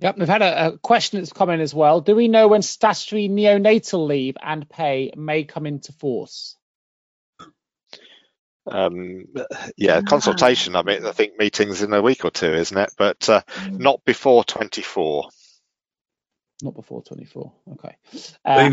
[0.00, 2.00] Yep, we've had a, a, question that's come in as well.
[2.00, 6.56] Do we know when statutory neonatal leave and pay may come into force?
[8.66, 9.26] Um,
[9.76, 10.76] yeah, consultation.
[10.76, 12.90] I mean, I think meetings in a week or two, isn't it?
[12.96, 13.78] But uh, mm.
[13.78, 15.28] not before 24
[16.62, 17.52] not before 24.
[17.72, 17.96] Okay.
[18.44, 18.70] Uh,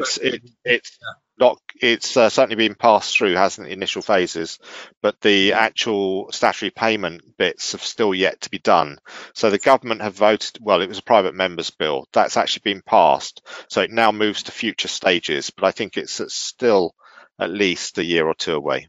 [0.00, 0.98] it's, it, it's
[1.38, 1.58] not.
[1.80, 4.58] It's uh, certainly been passed through, hasn't the initial phases,
[5.00, 8.98] but the actual statutory payment bits have still yet to be done.
[9.34, 10.58] So the government have voted.
[10.60, 14.44] Well, it was a private members bill that's actually been passed, so it now moves
[14.44, 15.50] to future stages.
[15.50, 16.94] But I think it's still
[17.38, 18.88] at least a year or two away.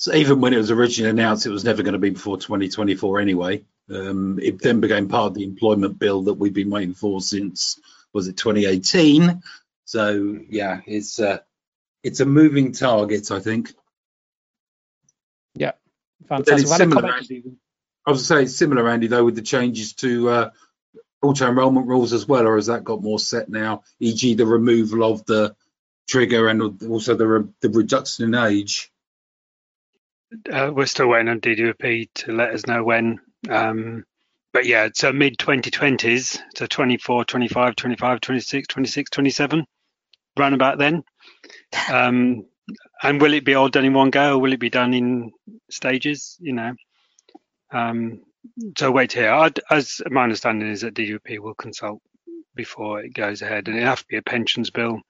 [0.00, 3.20] So even when it was originally announced, it was never going to be before 2024
[3.20, 3.66] anyway.
[3.90, 7.78] Um, it then became part of the employment bill that we've been waiting for since
[8.14, 9.42] was it 2018.
[9.84, 11.40] So yeah, it's uh,
[12.02, 13.74] it's a moving target, I think.
[15.54, 15.72] Yeah,
[16.26, 16.66] fantastic.
[16.66, 17.42] Similar, Andy,
[18.06, 20.50] I was say similar, Andy, though, with the changes to uh,
[21.20, 23.82] auto enrolment rules as well, or has that got more set now?
[23.98, 25.54] E.g., the removal of the
[26.08, 28.90] trigger and also the re the reduction in age.
[30.52, 34.04] Uh, we're still waiting on DWP to let us know when um,
[34.52, 39.64] but yeah, so mid 2020s, so 24, 25, 25, 26, 26, 27,
[40.38, 41.02] round about then.
[41.92, 42.46] Um,
[43.02, 45.30] and will it be all done in one go or will it be done in
[45.70, 46.36] stages?
[46.40, 46.72] You know,
[47.72, 48.20] um,
[48.78, 49.30] so wait here.
[49.32, 52.00] I'd, as my understanding is that DWP will consult
[52.54, 55.00] before it goes ahead, and it have to be a pensions bill.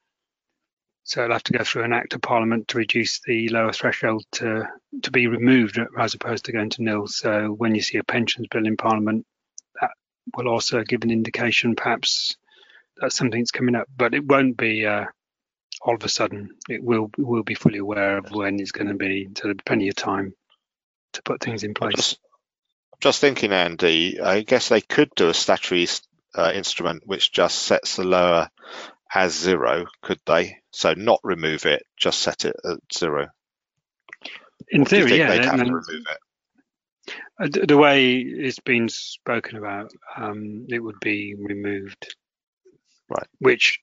[1.10, 4.24] So it'll have to go through an act of parliament to reduce the lower threshold
[4.34, 4.68] to
[5.02, 7.08] to be removed as opposed to going to nil.
[7.08, 9.26] So when you see a pensions bill in parliament,
[9.80, 9.90] that
[10.36, 12.36] will also give an indication perhaps
[12.98, 15.06] that something's coming up, but it won't be uh,
[15.82, 16.50] all of a sudden.
[16.68, 19.64] It will will be fully aware of when it's going to be, so there'll be
[19.66, 20.32] plenty of time
[21.14, 21.92] to put things in place.
[21.92, 22.20] I'm just,
[23.00, 25.88] just thinking, Andy, I guess they could do a statutory
[26.36, 28.48] uh, instrument which just sets the lower
[29.14, 30.58] as zero, could they?
[30.70, 33.28] So not remove it, just set it at zero.
[34.68, 35.28] In theory, yeah.
[35.30, 36.18] They'd have to remove it.
[37.40, 42.14] Uh, The way it's been spoken about, um, it would be removed.
[43.08, 43.26] Right.
[43.40, 43.80] Which,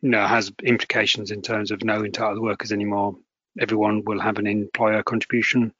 [0.00, 3.16] you know, has implications in terms of no entitled workers anymore.
[3.60, 5.74] Everyone will have an employer contribution,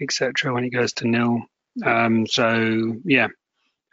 [0.00, 0.54] etc.
[0.54, 1.42] when it goes to nil.
[1.84, 3.28] Um, so yeah,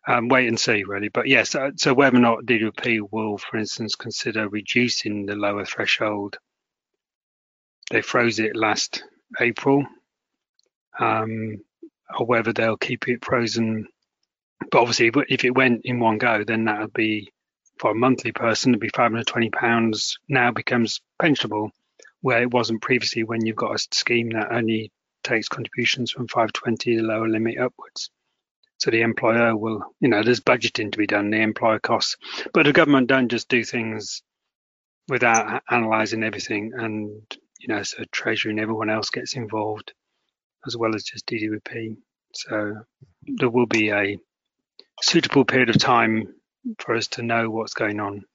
[0.08, 1.10] um, wait and see really.
[1.10, 5.66] But yes, uh, so whether or not DWP will, for instance, consider reducing the lower
[5.66, 6.38] threshold.
[7.92, 9.04] They froze it last
[9.40, 9.86] April.
[11.00, 11.58] Um,
[12.18, 13.88] or whether they'll keep it frozen.
[14.72, 17.32] But obviously, if- it went in one go, then that would be
[17.80, 20.18] for a monthly person, it'd be 520 pounds.
[20.28, 21.70] Now becomes pensionable,
[22.22, 24.92] where it wasn't previously when you've got a scheme that only
[25.24, 28.10] takes contributions from 520, the lower limit upwards.
[28.78, 32.16] So the employer will, you know, there's budgeting to be done, the employer costs,
[32.54, 34.22] but the government don't just do things
[35.08, 37.22] without analysing everything, and
[37.60, 39.94] you know, so Treasury and everyone else gets involved
[40.66, 41.96] as well as just DWP.
[42.34, 42.76] So
[43.26, 44.18] there will be a
[45.02, 46.36] suitable period of time
[46.80, 48.26] for us to know what's going on.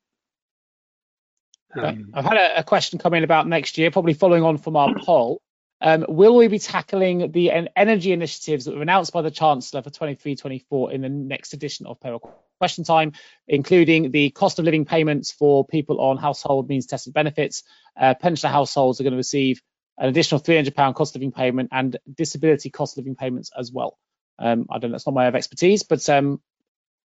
[1.75, 4.77] Um, I've had a, a question come in about next year, probably following on from
[4.77, 5.41] our poll.
[5.85, 9.91] Um, will we be tackling the energy initiatives that were announced by the Chancellor for
[9.91, 13.15] 23-24 in the next edition of Payroll Question Time,
[13.49, 17.65] including the cost of living payments for people on household means tested benefits?
[18.01, 19.61] Uh, pensioner households are going to receive
[19.99, 23.99] an additional £300 cost of living payment and disability cost of living payments as well.
[24.39, 26.41] Um, I don't know, that's not my area of expertise, but um,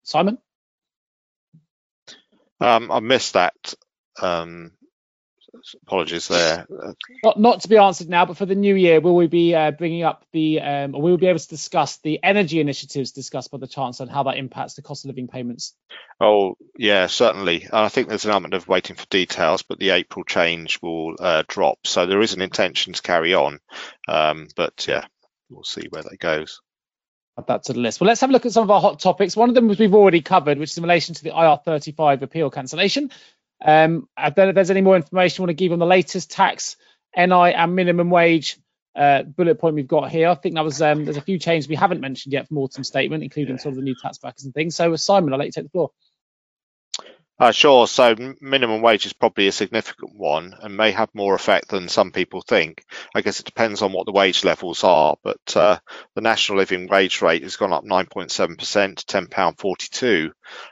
[0.04, 0.38] Simon?
[2.60, 3.74] Um, I missed that.
[4.22, 4.72] Um,
[5.82, 6.66] apologies there.
[6.70, 9.54] Uh, not not to be answered now, but for the new year, will we be
[9.54, 13.12] uh, bringing up the, um, or will we be able to discuss the energy initiatives
[13.12, 15.74] discussed by the Chancellor and how that impacts the cost of living payments?
[16.20, 17.64] Oh, yeah, certainly.
[17.64, 21.14] And I think there's an element of waiting for details, but the April change will
[21.18, 21.78] uh, drop.
[21.86, 23.60] So there is an intention to carry on.
[24.08, 25.06] Um, but yeah,
[25.50, 26.60] we'll see where that goes.
[27.36, 28.00] Add that to the list.
[28.00, 29.36] Well, let's have a look at some of our hot topics.
[29.36, 32.48] One of them was we've already covered, which is in relation to the IR35 appeal
[32.48, 33.10] cancellation.
[33.64, 35.86] Um, I don't know if there's any more information you want to give on the
[35.86, 36.76] latest tax,
[37.16, 38.58] NI, and minimum wage
[38.94, 40.28] uh, bullet point we've got here.
[40.28, 42.88] I think that was um, there's a few changes we haven't mentioned yet from Autumn's
[42.88, 44.76] statement, including sort of the new tax brackets and things.
[44.76, 45.90] So, Simon, I'll let you take the floor.
[47.36, 47.88] Uh, sure.
[47.88, 52.12] So minimum wage is probably a significant one and may have more effect than some
[52.12, 52.84] people think.
[53.12, 55.78] I guess it depends on what the wage levels are, but uh,
[56.14, 60.30] the national living wage rate has gone up 9.7% to £10.42.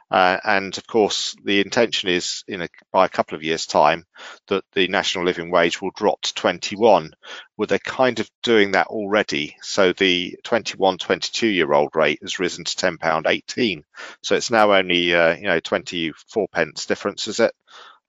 [0.08, 4.04] Uh, and of course, the intention is in a, by a couple of years' time
[4.46, 7.12] that the national living wage will drop to 21.
[7.56, 9.56] Well, they're kind of doing that already.
[9.62, 13.84] So the 21, 22 year old rate has risen to £10.18.
[14.22, 17.52] So it's now only, uh, you know, 24 pence difference, is it?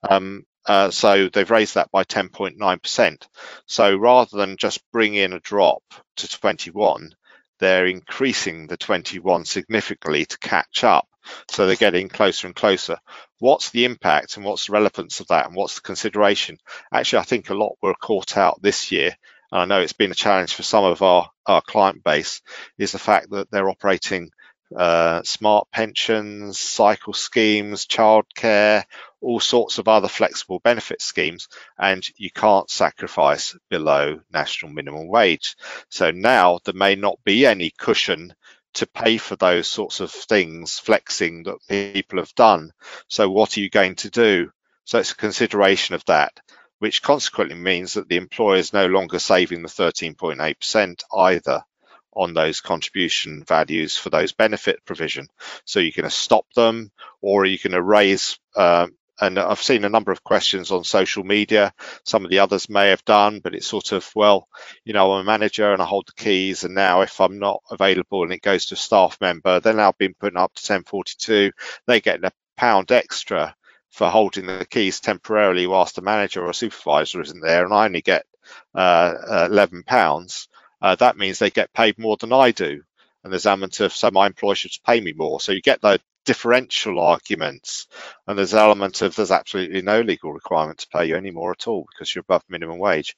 [0.10, 3.28] Um, uh, so they've raised that by 10.9%.
[3.66, 5.84] So rather than just bring in a drop
[6.18, 7.14] to 21,
[7.60, 11.08] they're increasing the 21 significantly to catch up.
[11.50, 12.98] So they're getting closer and closer.
[13.40, 16.58] What's the impact and what's the relevance of that and what's the consideration?
[16.94, 19.16] Actually, I think a lot were caught out this year.
[19.54, 22.42] And I know it's been a challenge for some of our, our client base
[22.80, 24.32] is the fact that they're operating
[24.76, 28.84] uh, smart pensions, cycle schemes, childcare,
[29.22, 35.56] all sorts of other flexible benefit schemes, and you can't sacrifice below national minimum wage.
[35.90, 38.34] So now there may not be any cushion
[38.74, 42.72] to pay for those sorts of things, flexing that people have done.
[43.08, 44.50] So what are you going to do?
[44.86, 46.40] So it's a consideration of that,
[46.84, 51.64] which consequently means that the employer is no longer saving the 13.8% either
[52.12, 55.30] on those contribution values for those benefit provision.
[55.64, 56.92] So going to stop them
[57.22, 61.72] or going to raise um, and I've seen a number of questions on social media.
[62.04, 64.50] Some of the others may have done, but it's sort of, well,
[64.84, 66.66] you know, I'm a manager and I hold the keys.
[66.66, 69.94] And now if I'm not available and it goes to a staff member, they're now
[69.98, 71.54] being put up to 1042.
[71.88, 73.56] They get a pound extra
[73.94, 77.64] for holding the keys temporarily whilst the manager or supervisor isn't there.
[77.64, 78.26] And I only get
[78.74, 80.50] uh, 11 pounds.
[80.82, 82.82] Uh, that means they get paid more than I do.
[83.24, 83.46] And there's
[83.80, 85.40] of, so my employer should pay me more.
[85.40, 87.88] So you get the, differential arguments,
[88.28, 91.52] and there's an element of there's absolutely no legal requirement to pay you any more
[91.52, 93.16] at all because you're above minimum wage.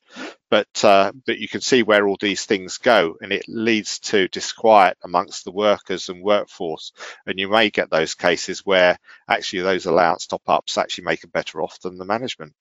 [0.49, 4.27] But uh, but you can see where all these things go, and it leads to
[4.29, 6.91] disquiet amongst the workers and workforce,
[7.25, 11.31] and you may get those cases where actually those allowance top ups actually make it
[11.31, 12.53] better off than the management.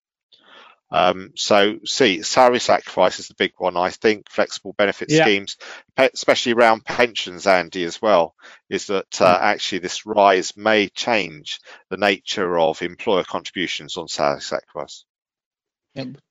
[0.91, 4.29] Um, so, see, salary sacrifice is the big one, I think.
[4.29, 5.25] Flexible benefit yeah.
[5.25, 5.57] schemes,
[5.97, 8.35] especially around pensions, Andy, as well,
[8.69, 9.45] is that uh, hmm.
[9.45, 15.05] actually this rise may change the nature of employer contributions on salary sacrifice.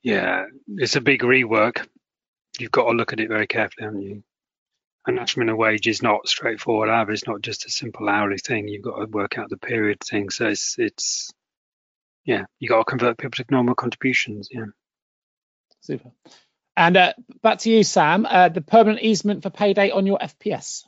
[0.02, 1.88] Yeah, it's a big rework.
[2.60, 4.24] You've got to look at it very carefully, haven't you?
[5.06, 7.12] And national minimum wage is not straightforward either.
[7.12, 8.68] It's not just a simple hourly thing.
[8.68, 10.30] You've got to work out the period thing.
[10.30, 11.34] So it's it's
[12.26, 14.50] yeah, you got to convert people to normal contributions.
[14.52, 14.66] Yeah.
[15.82, 16.12] Super.
[16.76, 18.26] And uh, back to you, Sam.
[18.26, 20.84] Uh, the permanent easement for payday on your FPS.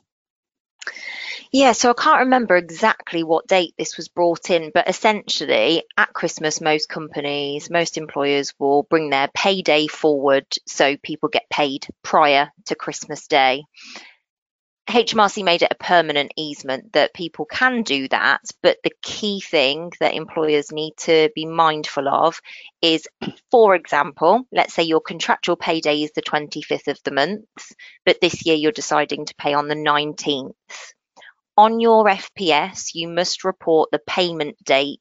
[1.52, 6.12] Yeah, so I can't remember exactly what date this was brought in, but essentially at
[6.12, 12.50] Christmas, most companies, most employers will bring their payday forward so people get paid prior
[12.66, 13.64] to Christmas Day.
[14.88, 19.90] HMRC made it a permanent easement that people can do that, but the key thing
[19.98, 22.40] that employers need to be mindful of
[22.80, 23.08] is,
[23.50, 27.44] for example, let's say your contractual payday is the 25th of the month,
[28.04, 30.52] but this year you're deciding to pay on the 19th.
[31.56, 35.00] On your FPS, you must report the payment date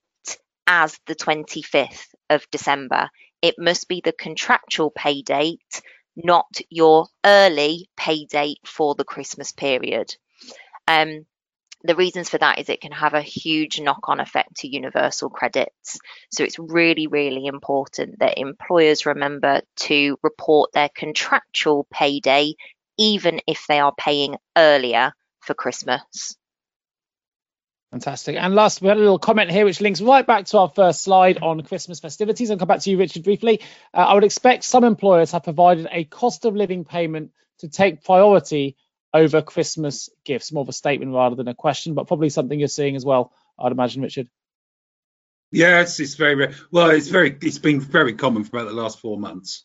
[0.65, 3.09] as the 25th of December.
[3.41, 5.81] It must be the contractual pay date
[6.15, 10.15] not your early pay date for the Christmas period.
[10.87, 11.25] Um,
[11.83, 15.29] the reasons for that is it can have a huge knock on effect to universal
[15.29, 15.99] credits.
[16.31, 22.55] So it's really, really important that employers remember to report their contractual payday,
[22.97, 26.35] even if they are paying earlier for Christmas.
[27.95, 28.35] Fantastic.
[28.35, 31.01] And last, we had a little comment here which links right back to our first
[31.01, 32.51] slide on Christmas festivities.
[32.51, 33.61] I'll come back to you, Richard, briefly.
[33.93, 38.03] Uh, I would expect some employers have provided a cost of living payment to take
[38.03, 38.75] priority
[39.13, 40.51] over Christmas gifts.
[40.51, 43.31] More of a statement rather than a question, but probably something you're seeing as well,
[43.57, 44.27] I'd imagine, Richard.
[45.53, 46.89] Yeah, it's, it's very well.
[46.89, 49.63] It's very it's been very common for about the last four months.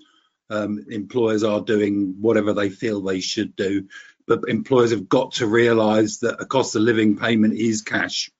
[0.50, 3.88] Um, employers are doing whatever they feel they should do
[4.30, 8.30] but employers have got to realise that a cost of living payment is cash.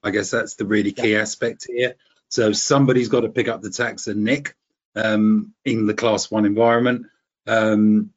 [0.00, 1.22] I guess that's the really key yeah.
[1.22, 1.96] aspect here.
[2.28, 4.54] So somebody's got to pick up the tax and NIC
[4.94, 7.06] um, in the class one environment.
[7.48, 8.10] Um,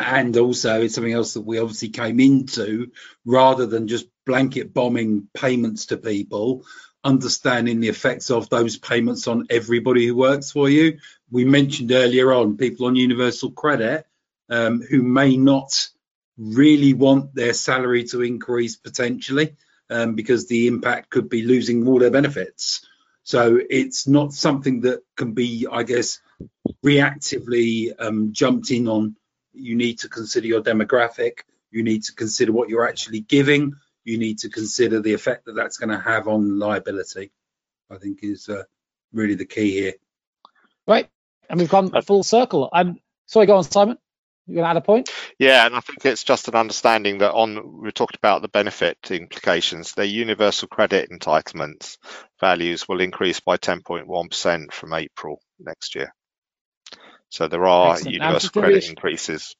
[0.00, 2.90] and also it's something else that we obviously came into
[3.24, 6.64] rather than just blanket bombing payments to people
[7.04, 10.98] understanding the effects of those payments on everybody who works for you
[11.30, 14.06] we mentioned earlier on people on universal credit
[14.48, 15.90] um, who may not
[16.40, 19.56] really want their salary to increase potentially
[19.90, 22.86] um, because the impact could be losing all their benefits.
[23.22, 26.20] So it's not something that can be, I guess,
[26.84, 29.16] reactively um, jumped in on.
[29.52, 31.40] You need to consider your demographic.
[31.70, 33.74] You need to consider what you're actually giving.
[34.04, 37.30] You need to consider the effect that that's going to have on liability.
[37.90, 38.62] I think is uh,
[39.12, 39.94] really the key here.
[40.86, 41.08] Right,
[41.48, 42.70] and we've gone full circle.
[42.72, 43.98] I'm sorry, go on, Simon.
[44.46, 45.10] You're going to add a point?
[45.40, 48.98] Yeah, and I think it's just an understanding that on we talked about the benefit
[49.10, 49.94] implications.
[49.94, 51.96] The universal credit entitlements
[52.38, 56.12] values will increase by 10.1% from April next year.
[57.30, 58.16] So there are Excellent.
[58.16, 59.56] universal credit increases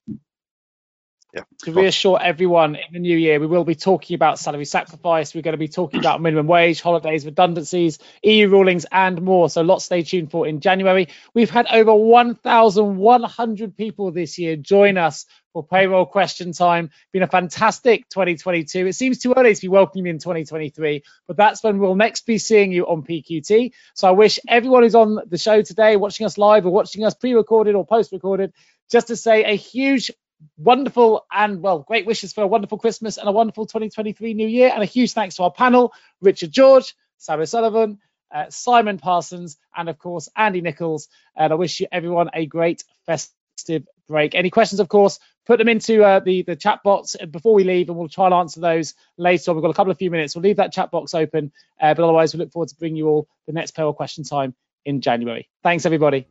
[1.32, 1.42] yeah.
[1.64, 5.34] To reassure everyone in the new year, we will be talking about salary sacrifice.
[5.34, 9.48] We're going to be talking about minimum wage, holidays, redundancies, EU rulings, and more.
[9.48, 11.08] So lots stay tuned for in January.
[11.32, 16.90] We've had over 1,100 people this year join us for payroll question time.
[17.12, 18.88] Been a fantastic 2022.
[18.88, 22.26] It seems too early to be welcoming you in 2023, but that's when we'll next
[22.26, 23.72] be seeing you on PQT.
[23.94, 27.14] So I wish everyone who's on the show today, watching us live or watching us
[27.14, 28.52] pre-recorded or post-recorded,
[28.90, 30.10] just to say a huge
[30.56, 34.70] wonderful and well, great wishes for a wonderful Christmas and a wonderful 2023 New Year.
[34.72, 37.98] And a huge thanks to our panel, Richard George, Sam O'Sullivan,
[38.32, 41.08] uh, Simon Parsons, and of course, Andy Nicholls.
[41.36, 44.34] And I wish you everyone a great festive break.
[44.34, 47.88] Any questions, of course, put them into uh, the, the chat box before we leave,
[47.88, 49.52] and we'll try and answer those later.
[49.52, 50.34] We've got a couple of few minutes.
[50.34, 53.08] We'll leave that chat box open, uh, but otherwise, we look forward to bringing you
[53.08, 54.54] all the next payroll question time
[54.84, 55.48] in January.
[55.62, 56.26] Thanks, everybody.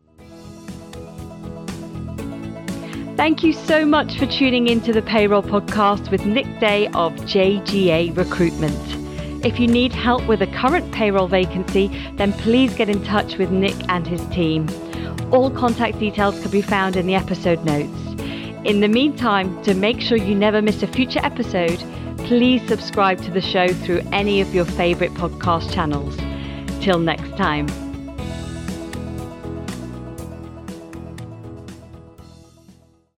[3.19, 8.15] Thank you so much for tuning into the Payroll Podcast with Nick Day of JGA
[8.15, 9.45] Recruitment.
[9.45, 13.51] If you need help with a current payroll vacancy, then please get in touch with
[13.51, 14.69] Nick and his team.
[15.33, 17.99] All contact details can be found in the episode notes.
[18.63, 21.83] In the meantime, to make sure you never miss a future episode,
[22.19, 26.15] please subscribe to the show through any of your favourite podcast channels.
[26.81, 27.67] Till next time.